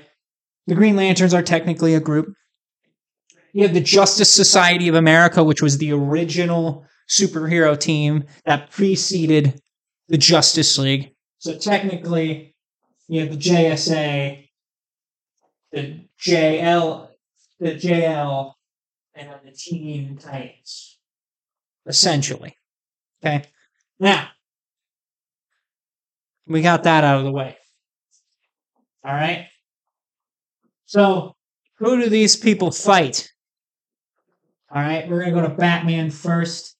[0.67, 2.33] The Green Lanterns are technically a group.
[3.53, 9.61] You have the Justice Society of America, which was the original superhero team that preceded
[10.07, 11.11] the Justice League.
[11.39, 12.55] So technically,
[13.07, 14.47] you have the JSA,
[15.71, 17.04] the JL,
[17.59, 18.53] the JL,
[19.15, 20.97] and the Teen Titans.
[21.85, 22.55] Essentially.
[23.23, 23.45] Okay.
[23.99, 24.29] Now,
[26.47, 27.57] we got that out of the way.
[29.03, 29.47] All right.
[30.85, 31.35] So,
[31.77, 33.31] who do these people fight?
[34.73, 36.75] All right, we're going to go to Batman first.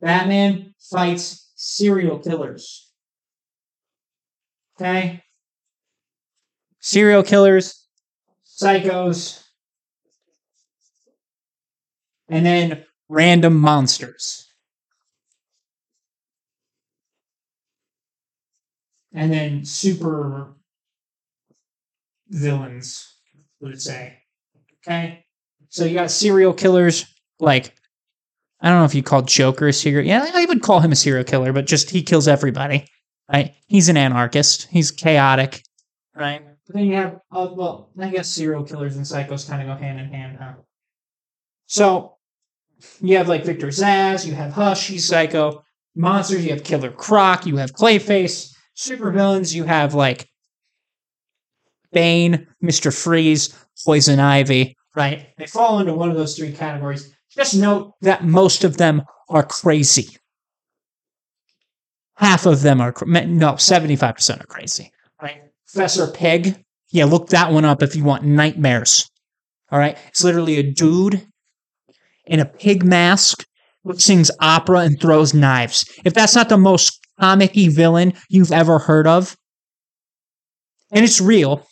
[0.00, 2.90] Batman fights serial killers.
[4.76, 5.22] Okay?
[6.80, 7.83] Serial killers,
[8.54, 9.42] psychos,
[12.28, 14.46] and then random monsters.
[19.12, 20.54] And then super
[22.28, 23.14] villains,
[23.60, 24.18] would say.
[24.86, 25.24] Okay?
[25.68, 27.06] So you got serial killers
[27.38, 27.74] like
[28.60, 30.96] I don't know if you call Joker a serial yeah, I would call him a
[30.96, 32.86] serial killer, but just he kills everybody.
[33.30, 33.54] Right?
[33.66, 34.68] He's an anarchist.
[34.70, 35.62] He's chaotic.
[36.14, 36.42] Right?
[36.66, 39.82] But then you have uh, well, I guess serial killers and psychos kind of go
[39.82, 40.54] hand in hand, huh?
[41.66, 42.16] So
[43.00, 45.64] you have like Victor Zsasz, you have Hush, he's psycho.
[45.96, 48.52] Monsters, you have Killer Croc, you have Clayface.
[48.76, 50.28] Supervillains, you have like
[51.92, 52.92] Bane, Mr.
[52.92, 53.54] Freeze,
[53.84, 55.28] Poison Ivy, right?
[55.38, 57.14] They fall into one of those three categories.
[57.30, 60.16] Just note that most of them are crazy.
[62.16, 65.42] Half of them are, no, 75% are crazy, right?
[65.74, 69.10] Professor Pig, yeah, look that one up if you want nightmares.
[69.72, 69.98] All right.
[70.06, 71.26] It's literally a dude
[72.26, 73.44] in a pig mask
[73.82, 75.84] who sings opera and throws knives.
[76.04, 79.36] If that's not the most comic villain you've ever heard of,
[80.92, 81.66] and it's real,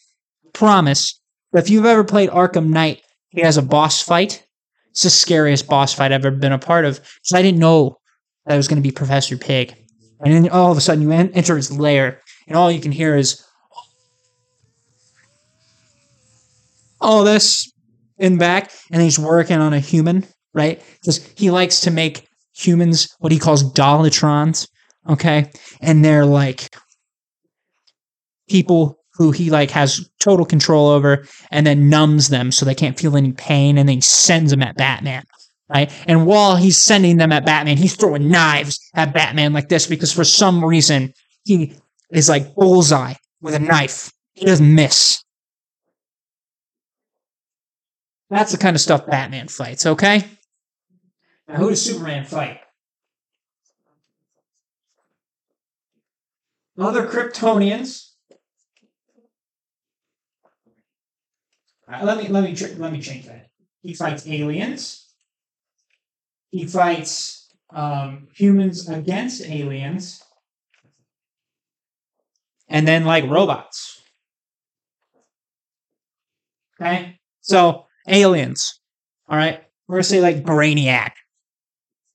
[0.53, 1.20] promise.
[1.53, 4.44] But if you've ever played Arkham Knight, he has a boss fight.
[4.90, 6.96] It's the scariest boss fight I've ever been a part of.
[6.96, 7.98] Because I didn't know
[8.46, 9.76] that it was going to be Professor Pig.
[10.24, 13.16] And then all of a sudden you enter his lair, and all you can hear
[13.16, 13.44] is
[17.03, 17.70] all this
[18.18, 20.24] in back, and he's working on a human,
[20.55, 20.82] right?
[21.00, 24.68] Because he likes to make humans what he calls Dollotrons,
[25.09, 25.50] okay?
[25.80, 26.68] And they're like
[28.48, 32.98] people who he like has total control over and then numbs them so they can't
[32.98, 35.24] feel any pain and then he sends them at Batman.
[35.68, 35.90] Right?
[36.07, 40.12] And while he's sending them at Batman, he's throwing knives at Batman like this because
[40.12, 41.74] for some reason he
[42.11, 44.12] is like bullseye with a knife.
[44.34, 45.22] He doesn't miss.
[48.33, 50.24] That's the kind of stuff Batman fights, okay?
[51.47, 52.61] Now, who does Superman fight?
[56.78, 58.12] Other Kryptonians.
[61.87, 63.51] Uh, let me let me let me change that.
[63.83, 65.12] He fights aliens.
[66.51, 70.22] He fights um, humans against aliens,
[72.66, 74.01] and then like robots.
[76.80, 78.80] Okay, so aliens.
[79.28, 81.12] All right, we're gonna say like Brainiac.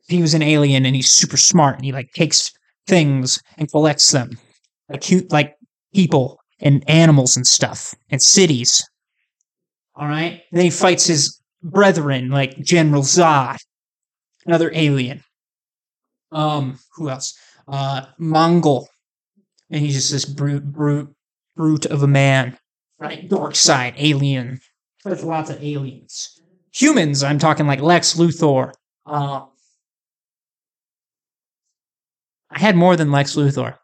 [0.08, 2.52] He was an alien and he's super smart and he like takes
[2.88, 4.38] things and collects them,
[4.90, 5.56] like cute like
[5.94, 8.84] people and animals and stuff and cities.
[9.96, 13.58] All right, and then he fights his brethren like General Zod,
[14.46, 15.24] another alien.
[16.32, 17.38] Um, who else?
[17.68, 18.86] Uh, Mongul,
[19.70, 21.10] and he's just this brute, brute,
[21.56, 22.58] brute of a man.
[23.00, 24.60] Right, Darkseid alien.
[25.04, 26.42] There's lots of aliens.
[26.74, 28.72] Humans, I'm talking like Lex Luthor.
[29.06, 29.46] Uh,
[32.50, 33.78] I had more than Lex Luthor.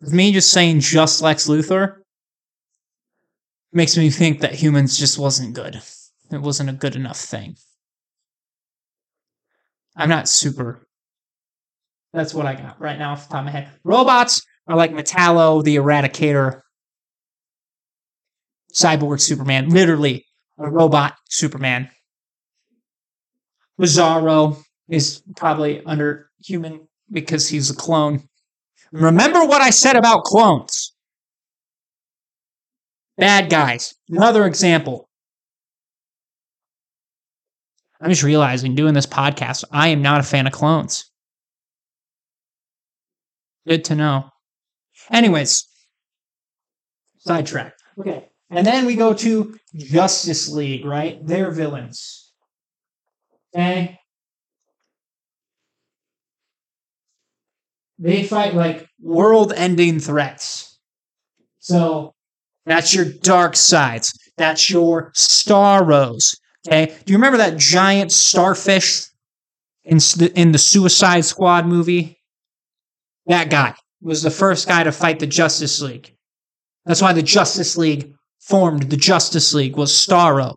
[0.00, 1.96] With me just saying just Lex Luthor
[3.72, 5.80] makes me think that humans just wasn't good.
[6.30, 7.56] It wasn't a good enough thing.
[9.96, 10.86] I'm not super.
[12.12, 13.70] That's what I got right now off the top of my head.
[13.84, 16.60] Robots are like Metallo, the Eradicator,
[18.72, 20.24] Cyborg Superman, literally
[20.58, 21.90] a robot Superman.
[23.80, 28.28] Bizarro is probably under human because he's a clone.
[28.92, 30.94] Remember what I said about clones.
[33.16, 33.94] Bad guys.
[34.08, 35.08] Another example.
[38.00, 41.10] I'm just realizing doing this podcast, I am not a fan of clones.
[43.66, 44.30] Good to know.
[45.10, 45.66] Anyways,
[47.18, 47.74] sidetrack.
[47.98, 48.27] Okay.
[48.50, 51.18] And then we go to Justice League, right?
[51.24, 52.32] They're villains.
[53.54, 53.98] Okay.
[57.98, 60.78] They fight like world ending threats.
[61.58, 62.14] So
[62.64, 64.16] that's your Darkseids.
[64.36, 66.36] That's your Starros.
[66.66, 66.96] Okay.
[67.04, 69.06] Do you remember that giant starfish
[69.84, 69.98] in,
[70.34, 72.18] in the Suicide Squad movie?
[73.26, 76.14] That guy was the first guy to fight the Justice League.
[76.86, 80.54] That's why the Justice League formed the Justice League was Starro.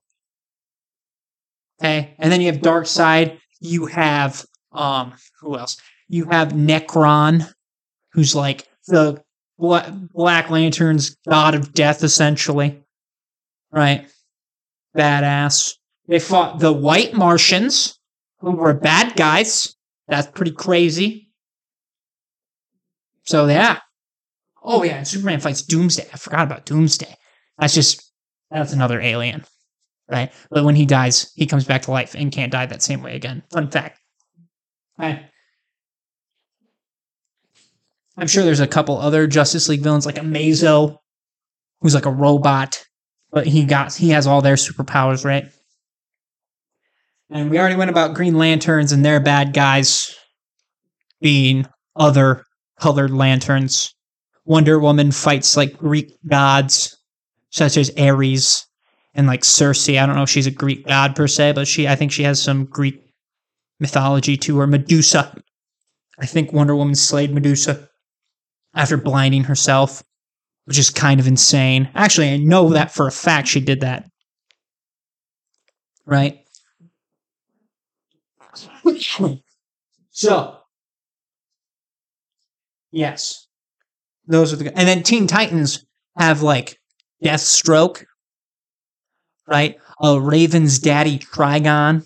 [1.81, 3.39] Okay, and then you have Darkseid.
[3.59, 5.77] You have um, who else?
[6.07, 7.51] You have Nekron,
[8.13, 9.21] who's like the
[9.57, 12.83] Bla- Black Lantern's god of death, essentially.
[13.71, 14.07] Right,
[14.95, 15.73] badass.
[16.07, 17.97] They fought the White Martians,
[18.39, 19.75] who were bad guys.
[20.07, 21.29] That's pretty crazy.
[23.23, 23.79] So yeah.
[24.63, 26.07] Oh yeah, and Superman fights Doomsday.
[26.13, 27.15] I forgot about Doomsday.
[27.61, 28.11] That's just
[28.49, 29.45] that's another alien,
[30.09, 30.33] right?
[30.49, 33.15] But when he dies, he comes back to life and can't die that same way
[33.15, 33.43] again.
[33.51, 33.99] Fun fact.
[34.97, 35.23] Right.
[38.17, 40.97] I'm sure there's a couple other Justice League villains like Amazo,
[41.79, 42.83] who's like a robot,
[43.31, 45.45] but he got he has all their superpowers, right?
[47.29, 50.17] And we already went about Green Lanterns and their bad guys
[51.21, 52.43] being other
[52.79, 53.93] colored lanterns.
[54.45, 56.97] Wonder Woman fights like Greek gods,
[57.51, 58.65] such as Ares
[59.13, 59.87] and like Circe.
[59.89, 62.23] I don't know if she's a Greek god per se, but she I think she
[62.23, 62.99] has some Greek
[63.79, 64.67] mythology to her.
[64.67, 65.37] Medusa.
[66.19, 67.87] I think Wonder Woman slayed Medusa
[68.73, 70.03] after blinding herself,
[70.65, 71.89] which is kind of insane.
[71.93, 74.09] Actually, I know that for a fact she did that.
[76.05, 76.39] Right?
[80.11, 80.57] so,
[82.91, 83.47] yes.
[84.27, 85.85] Those are the and then Teen Titans
[86.17, 86.80] have like
[87.23, 88.05] Deathstroke,
[89.47, 89.77] right?
[90.03, 92.05] Uh, Raven's daddy Trigon.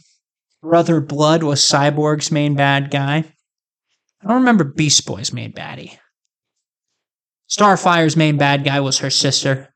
[0.62, 3.24] Brother Blood was Cyborg's main bad guy.
[4.22, 5.98] I don't remember Beast Boy's main baddie.
[7.50, 9.74] Starfire's main bad guy was her sister.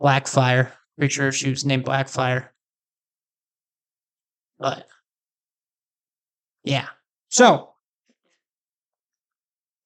[0.00, 0.70] Blackfire.
[0.98, 2.48] Pretty sure she was named Blackfire.
[4.58, 4.86] But
[6.62, 6.88] yeah.
[7.30, 7.70] So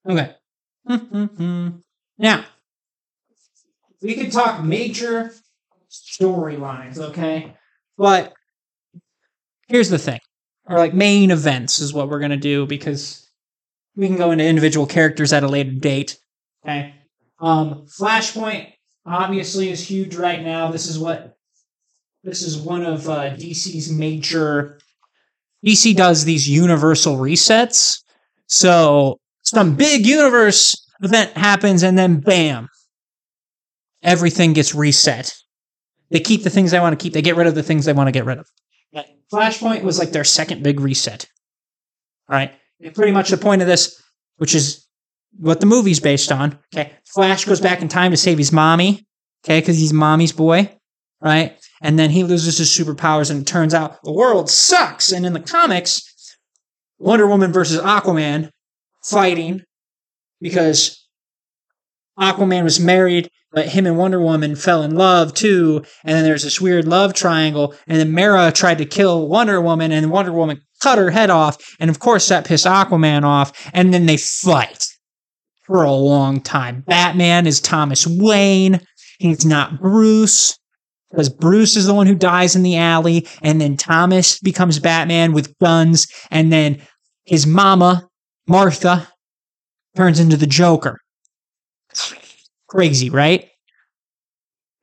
[0.09, 0.35] okay.
[2.19, 2.45] now
[4.03, 5.33] we could talk major
[5.91, 7.55] storylines, okay?
[7.97, 8.33] But
[9.69, 10.21] here's the thing.
[10.67, 13.29] Or like main events is what we're gonna do because
[13.97, 16.19] we can go into individual characters at a later date.
[16.65, 16.95] Okay.
[17.41, 18.73] Um, Flashpoint
[19.07, 20.71] obviously is huge right now.
[20.71, 21.37] This is what
[22.25, 24.79] this is one of uh, DC's major.
[25.65, 28.03] DC does these universal resets.
[28.47, 32.69] So some big universe event happens, and then bam,
[34.03, 35.35] everything gets reset.
[36.11, 37.13] They keep the things they want to keep.
[37.13, 38.47] They get rid of the things they want to get rid of.
[39.33, 41.27] Flashpoint was like their second big reset.
[42.29, 42.53] All right.
[42.81, 44.03] And pretty much the point of this,
[44.37, 44.87] which is
[45.39, 46.59] what the movie's based on.
[46.75, 46.93] Okay.
[47.13, 49.07] Flash goes back in time to save his mommy.
[49.45, 49.61] Okay.
[49.61, 50.71] Because he's mommy's boy.
[51.21, 51.59] Right.
[51.83, 55.13] And then he loses his superpowers, and it turns out the world sucks.
[55.13, 56.03] And in the comics,
[56.99, 58.51] Wonder Woman versus Aquaman
[59.05, 59.63] fighting
[60.41, 61.08] because
[62.19, 65.83] Aquaman was married, but him and Wonder Woman fell in love too.
[66.05, 67.75] And then there's this weird love triangle.
[67.87, 71.57] And then Mera tried to kill Wonder Woman, and Wonder Woman cut her head off.
[71.81, 73.71] And of course, that pissed Aquaman off.
[73.73, 74.87] And then they fight
[75.63, 76.83] for a long time.
[76.87, 78.81] Batman is Thomas Wayne.
[79.19, 80.59] He's not Bruce.
[81.11, 85.33] Because Bruce is the one who dies in the alley, and then Thomas becomes Batman
[85.33, 86.83] with guns, and then
[87.25, 88.07] his mama,
[88.47, 89.09] Martha,
[89.97, 90.99] turns into the Joker.
[92.69, 93.49] Crazy, right?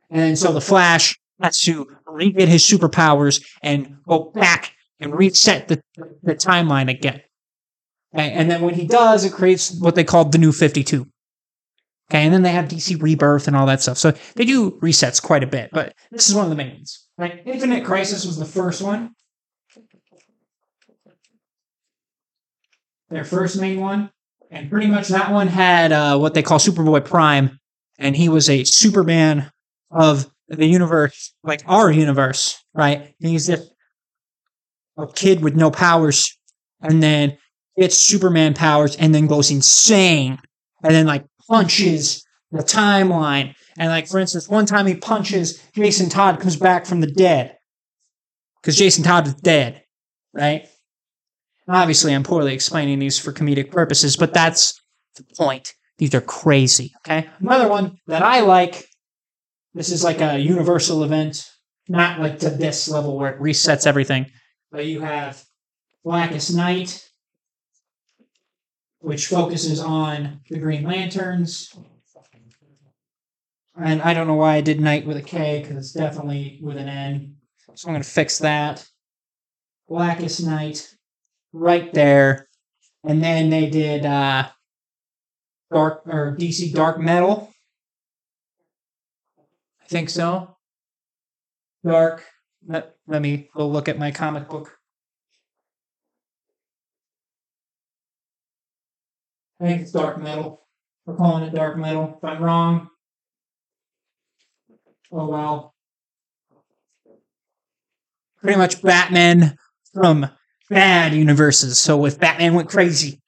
[0.09, 5.81] And so the Flash has to re-get his superpowers and go back and reset the,
[6.23, 7.21] the timeline again.
[8.13, 11.05] Okay, and then when he does, it creates what they call the new 52.
[12.09, 13.97] Okay, and then they have DC Rebirth and all that stuff.
[13.97, 17.07] So they do resets quite a bit, but this is one of the main ones.
[17.17, 17.41] Right?
[17.45, 19.11] Infinite Crisis was the first one.
[23.09, 24.11] Their first main one.
[24.51, 27.59] And pretty much that one had uh, what they call Superboy Prime.
[27.97, 29.51] And he was a Superman
[29.91, 33.15] of the universe, like our universe, right?
[33.21, 33.59] And he's a
[35.13, 36.37] kid with no powers.
[36.81, 37.37] And then
[37.77, 40.39] gets Superman powers and then goes insane.
[40.83, 43.55] And then like punches the timeline.
[43.77, 47.57] And like for instance, one time he punches Jason Todd comes back from the dead.
[48.61, 49.83] Because Jason Todd is dead,
[50.33, 50.67] right?
[51.68, 54.80] Obviously, I'm poorly explaining these for comedic purposes, but that's
[55.16, 55.74] the point.
[55.97, 56.93] These are crazy.
[56.99, 57.28] Okay.
[57.39, 58.88] Another one that I like.
[59.74, 61.49] This is like a universal event,
[61.89, 64.28] not like to this level where it resets everything.
[64.72, 65.43] But you have
[66.03, 67.03] Blackest Night,
[68.99, 71.74] which focuses on the Green Lanterns.
[73.78, 76.78] And I don't know why I did night with a K, because it's definitely with
[76.78, 77.36] an N.
[77.76, 78.88] So I'm going to fix that.
[79.89, 80.95] Blackest Night,
[81.55, 82.47] right there.
[83.03, 84.49] And then they did uh,
[85.71, 87.51] Dark or DC Dark Metal.
[89.81, 90.57] I think so.
[91.85, 92.23] Dark.
[92.67, 94.77] Let, let me go look at my comic book.
[99.61, 100.65] I think it's dark metal.
[101.05, 102.15] We're calling it dark metal.
[102.17, 102.89] If I'm wrong,
[105.11, 105.75] oh well.
[108.41, 109.57] Pretty much Batman
[109.93, 110.29] from
[110.70, 111.80] bad universes.
[111.80, 113.20] So if Batman went crazy,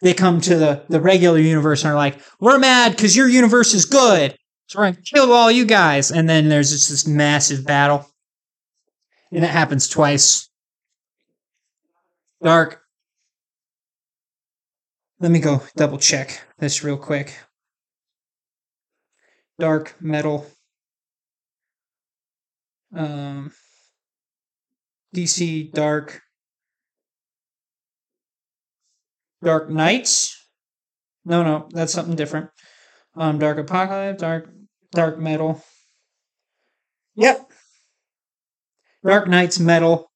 [0.00, 3.74] they come to the, the regular universe and are like, we're mad because your universe
[3.74, 4.36] is good.
[4.66, 6.10] So we're going to kill all you guys.
[6.10, 8.06] And then there's just this massive battle.
[9.32, 10.48] And it happens twice.
[12.42, 12.82] Dark.
[15.20, 17.34] Let me go double check this real quick.
[19.58, 20.46] Dark metal.
[22.94, 23.52] Um,
[25.14, 26.23] DC Dark.
[29.44, 30.34] Dark Knights.
[31.24, 32.50] No, no, that's something different.
[33.16, 34.50] Um, Dark Apocalypse, Dark
[34.92, 35.62] Dark Metal.
[37.16, 37.50] Yep.
[39.04, 40.10] Dark Knights Metal.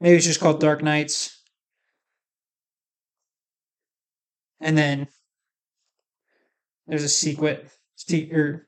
[0.00, 1.40] Maybe it's just called Dark Knights.
[4.60, 5.08] And then
[6.86, 8.66] there's a secret, Se- or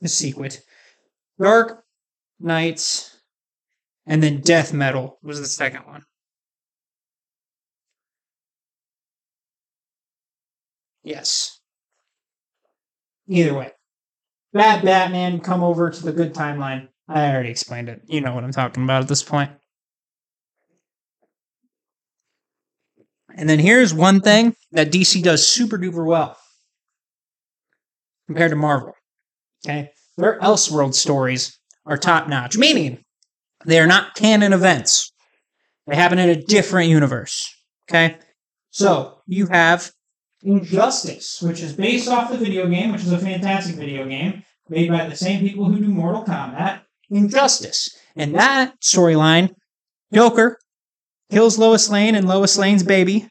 [0.00, 0.60] the sequet.
[1.40, 1.84] Dark
[2.38, 3.15] Knights.
[4.06, 6.02] And then Death Metal was the second one.
[11.02, 11.60] Yes.
[13.28, 13.72] Either way.
[14.52, 16.88] Bad Batman, come over to the good timeline.
[17.08, 18.02] I already explained it.
[18.06, 19.50] You know what I'm talking about at this point.
[23.36, 26.36] And then here's one thing that DC does super duper well
[28.26, 28.94] compared to Marvel.
[29.64, 29.90] Okay.
[30.16, 33.04] Their Elseworld stories are top notch, meaning
[33.66, 35.12] they are not canon events.
[35.86, 37.52] They happen in a different universe.
[37.88, 38.18] Okay.
[38.70, 39.90] So you have
[40.42, 44.90] Injustice, which is based off the video game, which is a fantastic video game made
[44.90, 46.80] by the same people who do Mortal Kombat.
[47.10, 47.96] Injustice.
[48.16, 49.54] And that storyline,
[50.12, 50.58] Joker
[51.30, 53.28] kills Lois Lane and Lois Lane's baby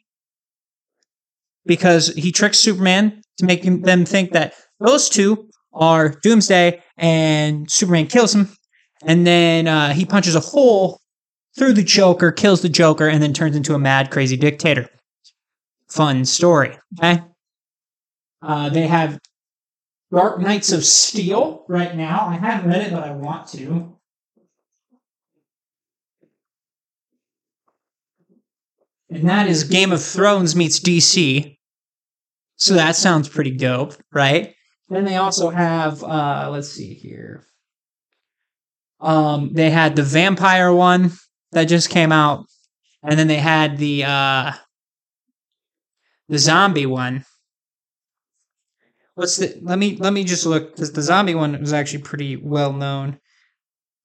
[1.66, 8.08] because he tricks Superman to make them think that those two are Doomsday and Superman
[8.08, 8.50] kills him.
[9.04, 11.00] And then uh, he punches a hole
[11.58, 14.89] through the Joker, kills the Joker, and then turns into a mad, crazy dictator.
[15.88, 16.78] Fun story.
[16.98, 17.24] Okay.
[18.41, 19.20] Uh, they have
[20.12, 22.28] Dark Knights of Steel right now.
[22.28, 23.96] I haven't read it, but I want to.
[29.10, 31.58] And that is Game of Thrones meets DC.
[32.58, 34.56] So that sounds pretty dope, right?
[34.89, 37.46] Then they also have, uh, let's see here.
[39.06, 41.12] Um, they had the vampire one
[41.51, 42.47] that just came out,
[43.03, 44.51] and then they had the uh,
[46.28, 47.24] the zombie one.
[49.14, 49.60] What's the?
[49.62, 53.20] Let me let me just look because the zombie one was actually pretty well known.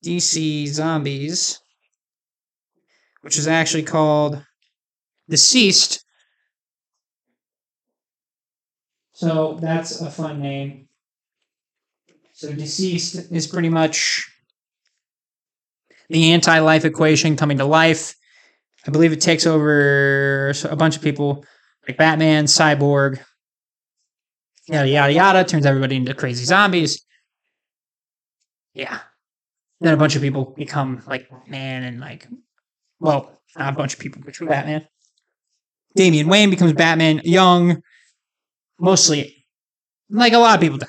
[0.05, 1.59] DC Zombies,
[3.23, 4.45] which is actually called
[5.31, 6.05] Deceased.
[9.15, 10.89] So that's a fun name.
[12.35, 14.30] So Deceased is pretty much
[16.11, 18.15] the anti-life equation coming to life.
[18.87, 21.45] I believe it takes over a bunch of people
[21.87, 23.21] like Batman, Cyborg,
[24.67, 25.45] yada yada yada.
[25.45, 27.05] Turns everybody into crazy zombies.
[28.75, 29.01] Yeah.
[29.81, 32.27] Then a bunch of people become like Batman and like,
[32.99, 34.87] well, not a bunch of people, but Batman.
[35.97, 37.83] Damian Wayne becomes Batman young,
[38.79, 39.47] mostly
[40.09, 40.87] like a lot of people die.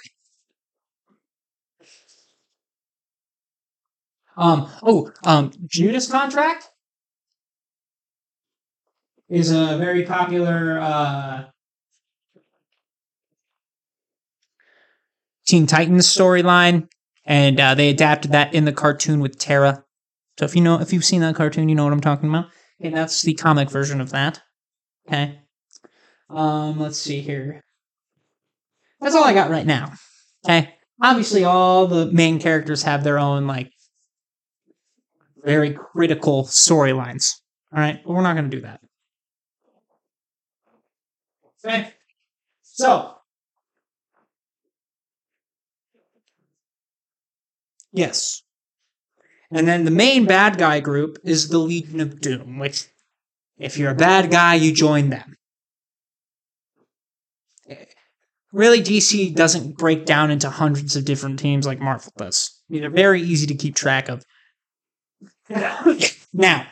[4.37, 6.69] Um, oh, um, Judas Contract
[9.29, 11.43] is a very popular uh,
[15.45, 16.87] Teen Titans storyline,
[17.25, 19.83] and uh, they adapted that in the cartoon with Terra.
[20.39, 22.47] So if you know, if you've seen that cartoon, you know what I'm talking about.
[22.79, 24.41] And that's the comic version of that.
[25.07, 25.39] Okay.
[26.29, 27.61] Um, let's see here.
[28.99, 29.93] That's all I got right now.
[30.45, 30.73] Okay.
[31.01, 33.71] Obviously, all the main characters have their own like
[35.43, 37.35] very critical storylines.
[37.73, 38.81] All right, but we're not going to do that.
[41.63, 41.93] Okay.
[42.63, 43.15] So,
[47.91, 48.41] yes.
[49.51, 52.87] And then the main bad guy group is the Legion of Doom, which,
[53.57, 55.35] if you're a bad guy, you join them.
[58.53, 62.61] Really, DC doesn't break down into hundreds of different teams like Marvel does.
[62.69, 64.25] They're very easy to keep track of.
[66.33, 66.67] Now,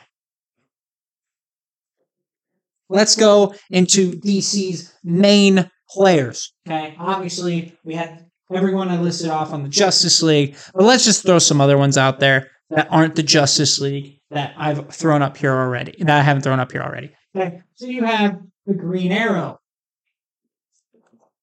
[2.88, 6.52] let's go into DC's main players.
[6.68, 11.24] Okay, obviously we had everyone I listed off on the Justice League, but let's just
[11.24, 15.36] throw some other ones out there that aren't the Justice League that I've thrown up
[15.36, 15.94] here already.
[15.98, 17.10] That I haven't thrown up here already.
[17.36, 19.58] Okay, so you have the Green Arrow.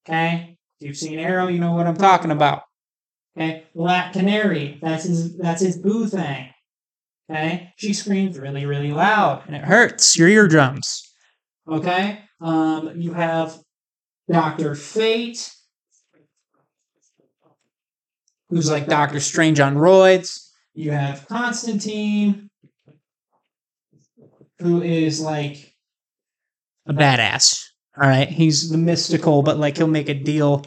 [0.08, 2.64] Okay, if you've seen Arrow, you know what I'm talking about.
[3.38, 4.80] Okay, Black Canary.
[4.82, 5.38] That's his.
[5.38, 6.50] That's his boo thing.
[7.30, 11.04] Okay, she screams really, really loud, and it hurts your eardrums.
[11.70, 13.60] Okay, um, you have
[14.32, 15.52] Doctor Fate,
[18.50, 20.50] who's like Doctor Strange on roids.
[20.74, 22.50] You have Constantine,
[24.60, 25.76] who is like
[26.88, 27.62] a badass.
[28.02, 30.64] All right, he's the mystical, but like he'll make a deal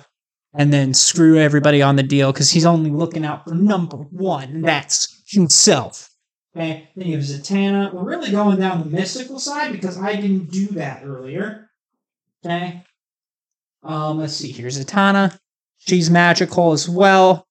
[0.53, 4.51] and then screw everybody on the deal because he's only looking out for number one,
[4.51, 6.10] and that's himself.
[6.57, 7.93] Okay, then you have Zatanna.
[7.93, 11.71] We're really going down the mystical side because I didn't do that earlier.
[12.45, 12.83] Okay.
[13.83, 14.51] Um, let's see.
[14.51, 15.39] Here's Zatanna.
[15.79, 17.47] She's magical as well.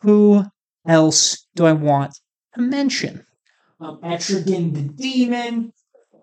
[0.00, 0.44] Who
[0.86, 2.18] else do I want
[2.54, 3.24] to mention?
[3.80, 5.72] Um, Etrigan the Demon.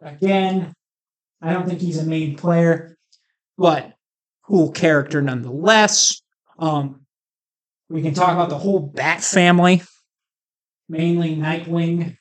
[0.02, 0.74] Again,
[1.42, 2.98] I don't think he's a main player,
[3.58, 3.94] but
[4.44, 6.22] cool character nonetheless.
[6.60, 7.06] Um,
[7.90, 9.82] we can talk about the whole Bat family,
[10.90, 12.18] mainly Nightwing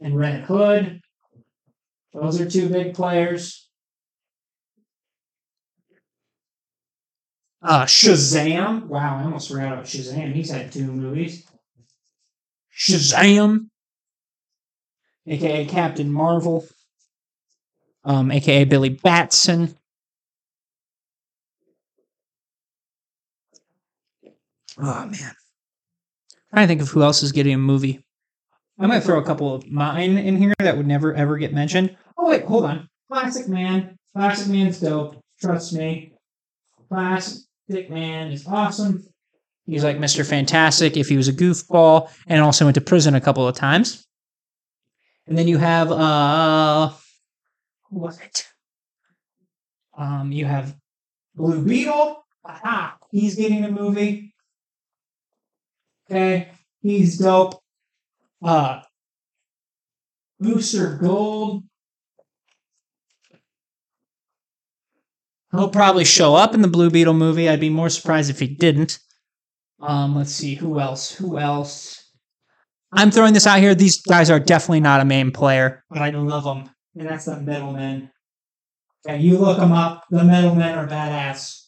[0.00, 1.00] and Red Hood.
[2.12, 3.68] Those are two big players.
[7.62, 8.86] Uh, Shazam.
[8.86, 10.32] Wow, I almost forgot about Shazam.
[10.32, 11.44] He's had two movies.
[12.78, 13.68] Shazam,
[15.26, 16.64] aka Captain Marvel,
[18.04, 19.76] um, aka Billy Batson.
[24.78, 25.32] Oh man,
[26.50, 28.04] trying to think of who else is getting a movie.
[28.78, 31.96] I might throw a couple of mine in here that would never ever get mentioned.
[32.18, 32.88] Oh wait, hold on.
[33.08, 33.96] Plastic Man.
[34.14, 35.16] Plastic Man's dope.
[35.40, 36.12] Trust me.
[36.88, 39.04] Plastic Man is awesome.
[39.64, 40.24] He's like Mr.
[40.28, 44.06] Fantastic if he was a goofball, and also went to prison a couple of times.
[45.26, 46.90] And then you have uh
[47.90, 48.46] who was it?
[49.96, 50.76] Um, you have
[51.34, 52.24] Blue Beetle.
[52.44, 54.25] Aha, he's getting a movie.
[56.10, 56.48] Okay,
[56.82, 57.60] he's dope.
[58.44, 58.80] Uh,
[60.38, 61.64] Booster Gold.
[65.52, 67.48] He'll probably show up in the Blue Beetle movie.
[67.48, 68.98] I'd be more surprised if he didn't.
[69.80, 71.12] Um, let's see who else.
[71.12, 72.02] Who else?
[72.92, 73.74] I'm throwing this out here.
[73.74, 77.40] These guys are definitely not a main player, but I love them, and that's the
[77.40, 78.10] Metal Men.
[79.06, 80.04] Okay, you look them up.
[80.10, 81.66] The Metal Men are badass.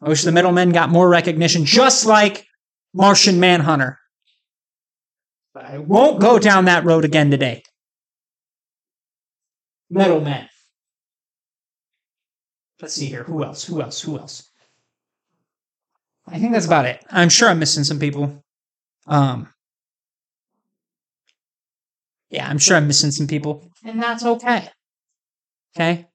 [0.00, 2.47] I wish the Metal Men got more recognition, just like
[2.94, 3.98] Martian Manhunter.
[5.54, 7.62] But I won't go down that road again today.
[9.90, 10.48] Metal Men.
[12.80, 13.24] Let's see here.
[13.24, 13.64] Who else?
[13.64, 14.00] Who else?
[14.02, 14.48] Who else?
[16.26, 17.04] I think that's about it.
[17.10, 18.44] I'm sure I'm missing some people.
[19.06, 19.48] Um,
[22.30, 24.68] yeah, I'm sure I'm missing some people, and that's okay.
[25.74, 26.06] Okay,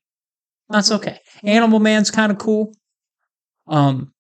[0.69, 1.19] that's okay.
[1.43, 2.73] Animal Man's kind of cool.
[3.67, 4.12] Um,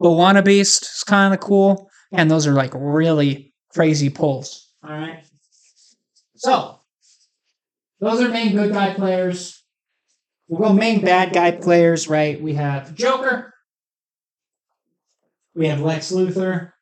[0.00, 4.68] Moana Beast is kind of cool, and those are like really crazy pulls.
[4.82, 5.24] All right.
[6.36, 6.80] So
[8.00, 9.62] those are main good guy players.
[10.48, 12.40] Well, main bad guy players, right?
[12.40, 13.54] We have Joker.
[15.54, 16.72] We have Lex Luthor.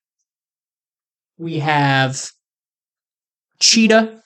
[1.37, 2.31] We have
[3.61, 4.23] Cheetah.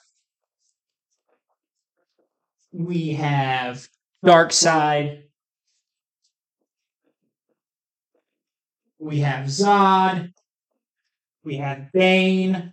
[2.71, 3.87] We have
[4.25, 5.22] Darkseid.
[9.03, 10.31] We have Zod.
[11.43, 12.71] We have Bane.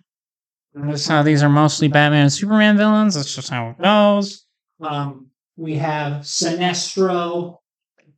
[0.72, 3.16] Notice how these are mostly Batman and Superman villains.
[3.16, 4.46] That's just how it goes.
[4.80, 7.58] Um, we have Sinestro,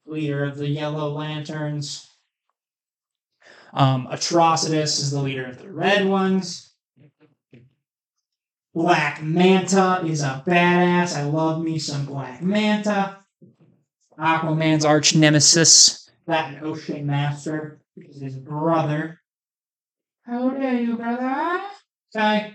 [0.05, 2.07] leader of the Yellow Lanterns.
[3.73, 6.75] Um, Atrocitus is the leader of the Red Ones.
[8.75, 11.17] Black Manta is a badass.
[11.17, 13.17] I love me some Black Manta.
[14.19, 19.21] Aquaman's arch nemesis, that Ocean Master, is his brother.
[20.25, 21.63] How dare you, brother?
[22.15, 22.55] Okay.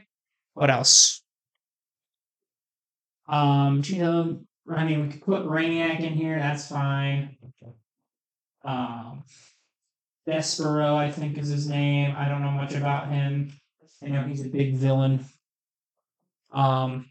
[0.53, 1.21] What else?
[3.27, 4.39] Um, Cheetah.
[4.69, 6.39] I mean, we could put Brainiac in here.
[6.39, 7.37] That's fine.
[8.65, 9.23] Um,
[10.27, 12.13] Despero, I think is his name.
[12.17, 13.53] I don't know much about him.
[14.03, 15.25] I know he's a big villain.
[16.51, 17.09] Um.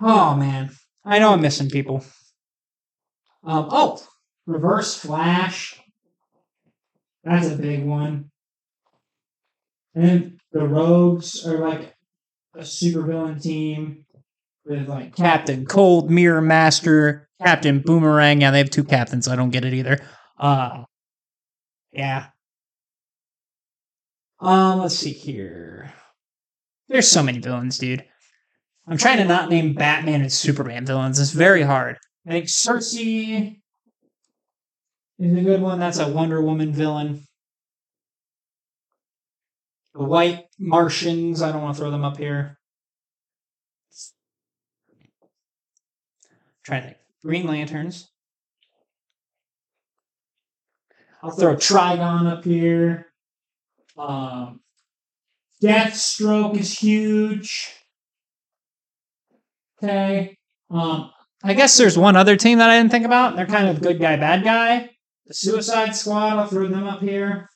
[0.00, 0.70] Oh man,
[1.04, 2.04] I know I'm missing people.
[3.44, 3.68] Um.
[3.70, 4.02] Oh,
[4.50, 5.80] Reverse Flash.
[7.22, 8.30] That's a big one.
[9.94, 11.94] And the Rogues are like
[12.56, 14.06] a supervillain team
[14.64, 18.40] with like Captain Cold, Mirror Master, Captain Boomerang.
[18.40, 19.28] Yeah, they have two captains.
[19.28, 19.98] I don't get it either.
[20.38, 20.84] Uh
[21.92, 22.26] yeah.
[24.40, 25.92] Um, let's see here.
[26.88, 28.04] There's so many villains, dude.
[28.88, 31.20] I'm trying to not name Batman and Superman villains.
[31.20, 31.98] It's very hard.
[32.26, 32.96] I think Circe
[35.20, 35.78] is a good one.
[35.78, 37.26] That's a Wonder Woman villain.
[39.94, 41.42] The White Martians.
[41.42, 42.58] I don't want to throw them up here.
[46.64, 46.98] Trying to think.
[47.22, 48.08] Green Lanterns.
[51.22, 53.12] I'll throw Trigon up here.
[53.98, 54.60] Um,
[55.62, 57.74] Deathstroke is huge.
[59.82, 60.38] Okay.
[60.70, 61.10] Um,
[61.42, 63.36] I guess there's one other team that I didn't think about.
[63.36, 64.90] They're kind of good guy, bad guy.
[65.30, 67.48] The Suicide Squad, I'll throw them up here.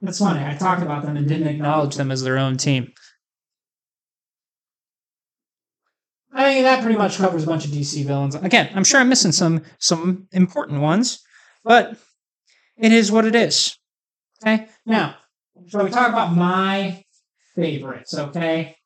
[0.00, 0.44] That's funny.
[0.44, 2.92] I talked about them and didn't acknowledge them as their own team.
[6.32, 8.36] I mean, that pretty much covers a bunch of DC villains.
[8.36, 11.20] Again, I'm sure I'm missing some some important ones,
[11.64, 11.96] but
[12.76, 13.76] it is what it is.
[14.40, 14.68] Okay.
[14.84, 15.16] Now,
[15.66, 17.02] so we talk about my
[17.56, 18.16] favorites.
[18.16, 18.76] Okay.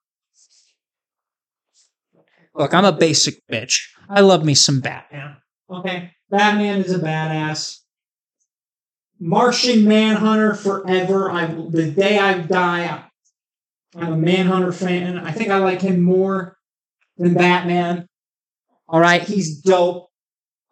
[2.54, 3.82] Look, I'm a basic bitch.
[4.10, 5.36] I love me some Batman.
[5.70, 6.10] Okay.
[6.30, 7.78] Batman is a badass.
[9.20, 11.30] Martian Manhunter forever.
[11.30, 13.04] I the day I die,
[13.94, 15.18] I'm a Manhunter fan.
[15.18, 16.56] I think I like him more
[17.18, 18.06] than Batman.
[18.88, 20.08] All right, he's dope.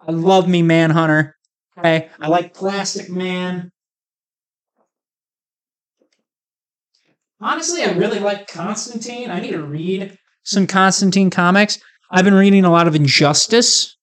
[0.01, 1.37] I love me Manhunter.
[1.79, 3.71] Okay, I like Plastic Man.
[7.41, 9.31] Honestly, I really like Constantine.
[9.31, 11.79] I need to read some Constantine comics.
[12.11, 13.97] I've been reading a lot of Injustice,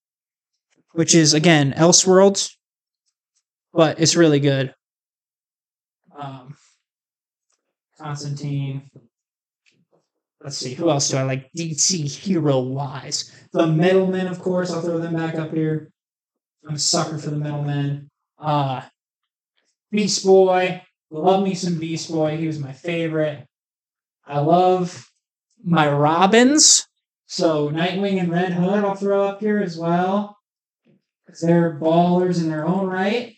[0.91, 2.51] which is again Elseworlds,
[3.73, 4.75] but it's really good.
[6.15, 6.55] Um,
[7.99, 8.89] Constantine.
[10.43, 13.31] Let's see, who else do I like DC hero wise?
[13.51, 14.71] The Metal Men, of course.
[14.71, 15.91] I'll throw them back up here.
[16.67, 18.11] I'm a sucker for the Metal Men.
[18.37, 18.83] Uh,
[19.89, 20.83] Beast Boy.
[21.09, 22.37] Love me some Beast Boy.
[22.37, 23.47] He was my favorite.
[24.27, 25.09] I love
[25.63, 26.85] my Robins.
[27.27, 30.37] So Nightwing and Red Hood I'll throw up here as well.
[31.25, 33.35] Because they're ballers in their own right.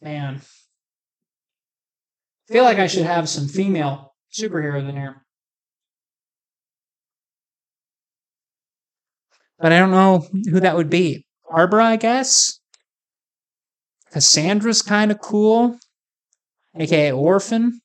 [0.00, 0.40] Man.
[2.48, 5.24] I feel like I should have some female superheroes in here.
[9.58, 11.26] But I don't know who that would be.
[11.48, 12.60] Barbara, I guess.
[14.12, 15.78] Cassandra's kind of cool,
[16.76, 17.80] aka Orphan.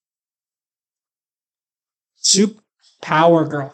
[2.15, 2.59] Soup
[3.01, 3.73] Power Girl.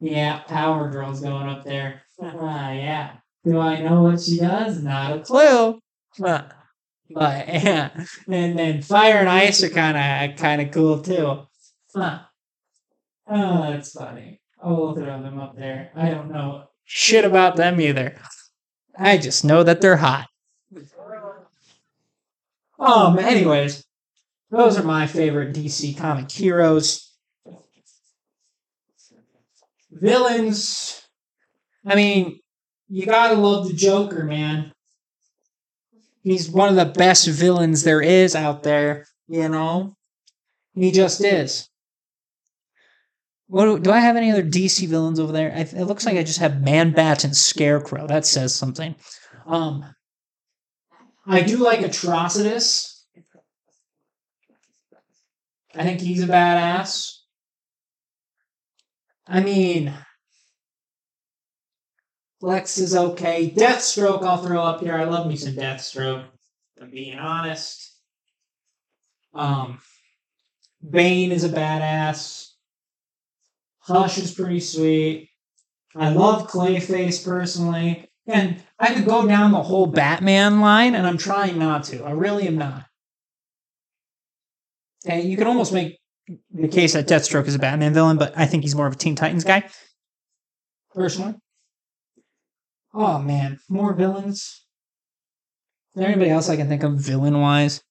[0.00, 2.02] Yeah, Power Girl's going up there.
[2.22, 3.12] Ah, yeah.
[3.44, 4.82] Do I know what she does?
[4.82, 5.78] Not a clue.
[6.18, 6.52] But,
[7.10, 7.90] but yeah.
[8.28, 11.42] And then Fire and Ice are kind of kind of cool too.
[11.94, 12.20] Huh.
[13.28, 14.40] Oh, that's funny.
[14.62, 15.90] I will throw them up there.
[15.94, 18.16] I don't know shit about them either.
[18.98, 20.26] I just know that they're hot.
[22.80, 23.84] Um, anyways,
[24.50, 27.14] those are my favorite DC comic heroes.
[29.90, 31.02] Villains.
[31.86, 32.40] I mean,
[32.88, 34.72] you gotta love the Joker, man.
[36.22, 39.94] He's one of the best villains there is out there, you know?
[40.74, 41.68] He just is.
[43.46, 45.52] What do, do I have any other DC villains over there?
[45.52, 48.06] I, it looks like I just have Man Bat and Scarecrow.
[48.06, 48.94] That says something.
[49.46, 49.84] Um,
[51.30, 53.02] I do like Atrocitus.
[55.76, 57.18] I think he's a badass.
[59.28, 59.94] I mean,
[62.40, 63.48] Flex is okay.
[63.48, 64.96] Deathstroke, I'll throw up here.
[64.96, 66.26] I love me some Deathstroke.
[66.82, 67.96] I'm being honest.
[69.32, 69.78] Um,
[70.88, 72.48] Bane is a badass.
[73.78, 75.28] Hush is pretty sweet.
[75.94, 78.09] I love Clayface personally.
[78.30, 82.04] And I could go down the whole Batman line, and I'm trying not to.
[82.04, 82.86] I really am not.
[85.04, 85.98] And you can almost make
[86.52, 88.96] the case that Deathstroke is a Batman villain, but I think he's more of a
[88.96, 89.68] Teen Titans guy.
[90.94, 91.34] Personally.
[92.94, 94.64] Oh man, more villains.
[95.94, 97.82] Is there anybody else I can think of villain wise?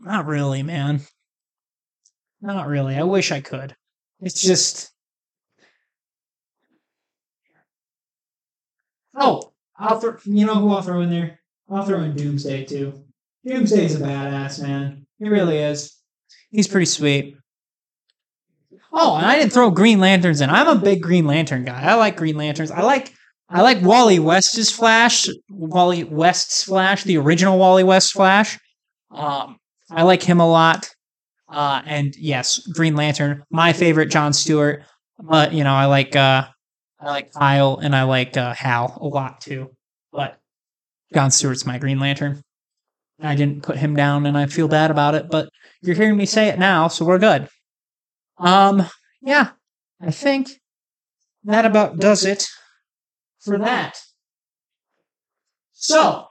[0.00, 1.00] Not really, man.
[2.42, 2.96] Not really.
[2.96, 3.76] I wish I could.
[4.20, 4.90] It's just.
[9.14, 10.16] Oh, I'll throw.
[10.24, 11.40] You know who I'll throw in there?
[11.70, 13.04] I'll throw in Doomsday too.
[13.46, 15.06] Doomsday's a badass man.
[15.18, 15.96] He really is.
[16.50, 17.36] He's pretty sweet.
[18.92, 20.50] Oh, and I didn't throw Green Lanterns in.
[20.50, 21.82] I'm a big Green Lantern guy.
[21.82, 22.70] I like Green Lanterns.
[22.70, 23.12] I like
[23.48, 25.28] I like Wally West's Flash.
[25.50, 28.58] Wally West's Flash, the original Wally West Flash.
[29.10, 29.58] Um,
[29.90, 30.88] I like him a lot.
[31.48, 34.84] Uh, and yes, Green Lantern, my favorite John Stewart.
[35.18, 36.46] But you know, I like uh,
[37.02, 39.70] I like Kyle and I like uh, Hal a lot too.
[40.12, 40.38] But
[41.12, 42.42] John Stewart's my Green Lantern.
[43.20, 45.48] I didn't put him down and I feel bad about it, but
[45.80, 47.48] you're hearing me say it now, so we're good.
[48.38, 48.88] Um,
[49.20, 49.50] yeah,
[50.00, 50.48] I think
[51.44, 52.44] that about does it
[53.40, 54.00] for that.
[55.72, 56.26] So,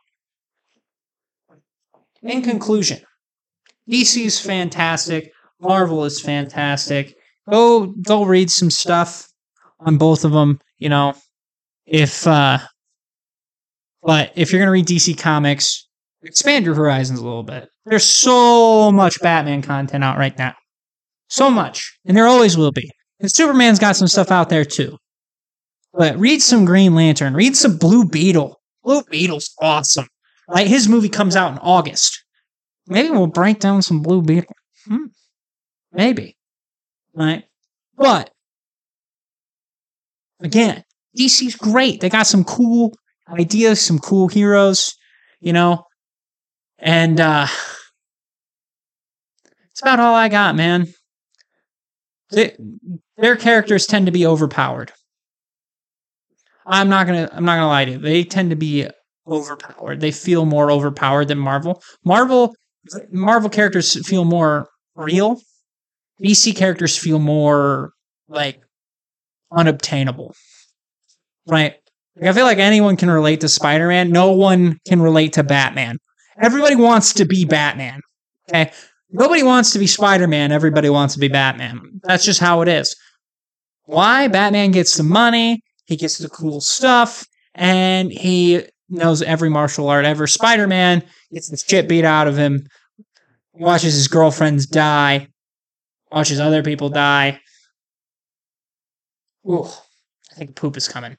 [2.21, 2.99] in conclusion,
[3.89, 5.31] DC is fantastic.
[5.59, 7.15] Marvel is fantastic.
[7.49, 9.30] Go go read some stuff
[9.81, 10.59] on both of them.
[10.77, 11.13] You know,
[11.85, 12.59] if uh,
[14.01, 15.87] but if you're gonna read DC comics,
[16.23, 17.69] expand your horizons a little bit.
[17.85, 20.55] There's so much Batman content out right now,
[21.27, 22.89] so much, and there always will be.
[23.19, 24.97] And Superman's got some stuff out there too.
[25.93, 27.33] But read some Green Lantern.
[27.33, 28.59] Read some Blue Beetle.
[28.83, 30.07] Blue Beetle's awesome.
[30.47, 32.23] Like his movie comes out in August.
[32.87, 34.55] Maybe we'll break down some Blue Beetle.
[34.85, 35.05] Hmm.
[35.91, 36.37] Maybe.
[37.13, 37.43] Right?
[37.95, 38.30] But
[40.41, 40.83] again,
[41.17, 42.01] DC's great.
[42.01, 42.93] They got some cool
[43.29, 44.93] ideas, some cool heroes,
[45.39, 45.83] you know.
[46.79, 47.47] And uh
[49.71, 50.87] it's about all I got, man.
[52.31, 52.55] They,
[53.17, 54.93] their characters tend to be overpowered.
[56.65, 57.97] I'm not gonna I'm not gonna lie to you.
[57.97, 58.87] They tend to be
[59.27, 59.99] overpowered.
[59.99, 61.81] They feel more overpowered than Marvel.
[62.05, 62.55] Marvel
[63.11, 65.41] Marvel characters feel more real.
[66.23, 67.91] DC characters feel more
[68.27, 68.61] like
[69.51, 70.33] unobtainable.
[71.47, 71.75] Right?
[72.15, 74.11] Like, I feel like anyone can relate to Spider-Man.
[74.11, 75.97] No one can relate to Batman.
[76.41, 78.01] Everybody wants to be Batman.
[78.49, 78.71] Okay?
[79.09, 80.51] Nobody wants to be Spider-Man.
[80.51, 81.99] Everybody wants to be Batman.
[82.03, 82.95] That's just how it is.
[83.85, 84.27] Why?
[84.27, 87.25] Batman gets the money, he gets the cool stuff,
[87.55, 90.27] and he knows every martial art ever.
[90.27, 92.67] Spider Man gets the shit beat out of him,
[93.53, 95.27] watches his girlfriends die,
[96.11, 97.39] watches other people die.
[99.47, 99.65] Ooh,
[100.31, 101.17] I think poop is coming.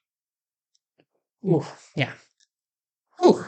[1.45, 1.65] Ooh,
[1.97, 2.13] yeah.
[3.25, 3.45] Ooh.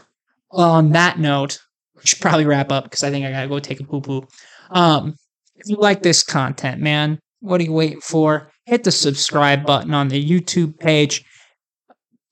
[0.50, 1.60] Well, on that note,
[1.96, 4.26] we should probably wrap up because I think I gotta go take a poo poo.
[4.70, 5.14] Um,
[5.56, 8.50] if you like this content, man, what are you waiting for?
[8.66, 11.24] Hit the subscribe button on the YouTube page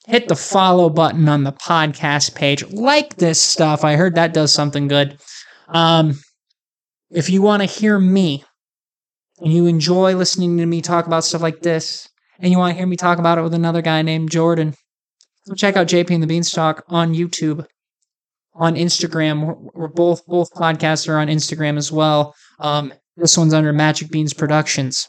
[0.07, 2.65] hit the follow button on the podcast page.
[2.71, 3.85] Like this stuff.
[3.85, 5.21] I heard that does something good.
[5.69, 6.19] Um,
[7.11, 8.45] if you want to hear me
[9.39, 12.09] and you enjoy listening to me talk about stuff like this,
[12.43, 14.75] and you want to hear me talk about it with another guy named Jordan,
[15.45, 17.67] so check out JP and the Beanstalk on YouTube,
[18.55, 19.71] on Instagram.
[19.75, 22.35] We're, both both podcasts are on Instagram as well.
[22.61, 25.09] Um, this one's under Magic Beans Productions.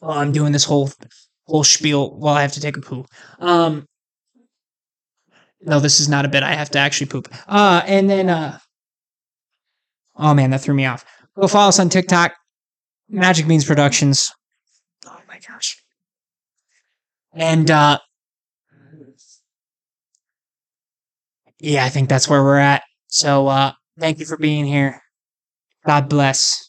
[0.00, 0.90] Oh, I'm doing this whole
[1.46, 3.04] whole spiel while I have to take a poo.
[3.38, 3.86] Um,
[5.60, 6.42] no, this is not a bit.
[6.42, 7.28] I have to actually poop.
[7.46, 8.58] Uh, and then, uh,
[10.16, 11.04] oh man, that threw me off.
[11.38, 12.32] Go follow us on TikTok,
[13.08, 14.32] Magic Beans Productions.
[15.06, 15.81] Oh my gosh.
[17.34, 17.98] And, uh,
[21.60, 22.82] yeah, I think that's where we're at.
[23.08, 25.00] So, uh, thank you for being here.
[25.86, 26.60] God bless.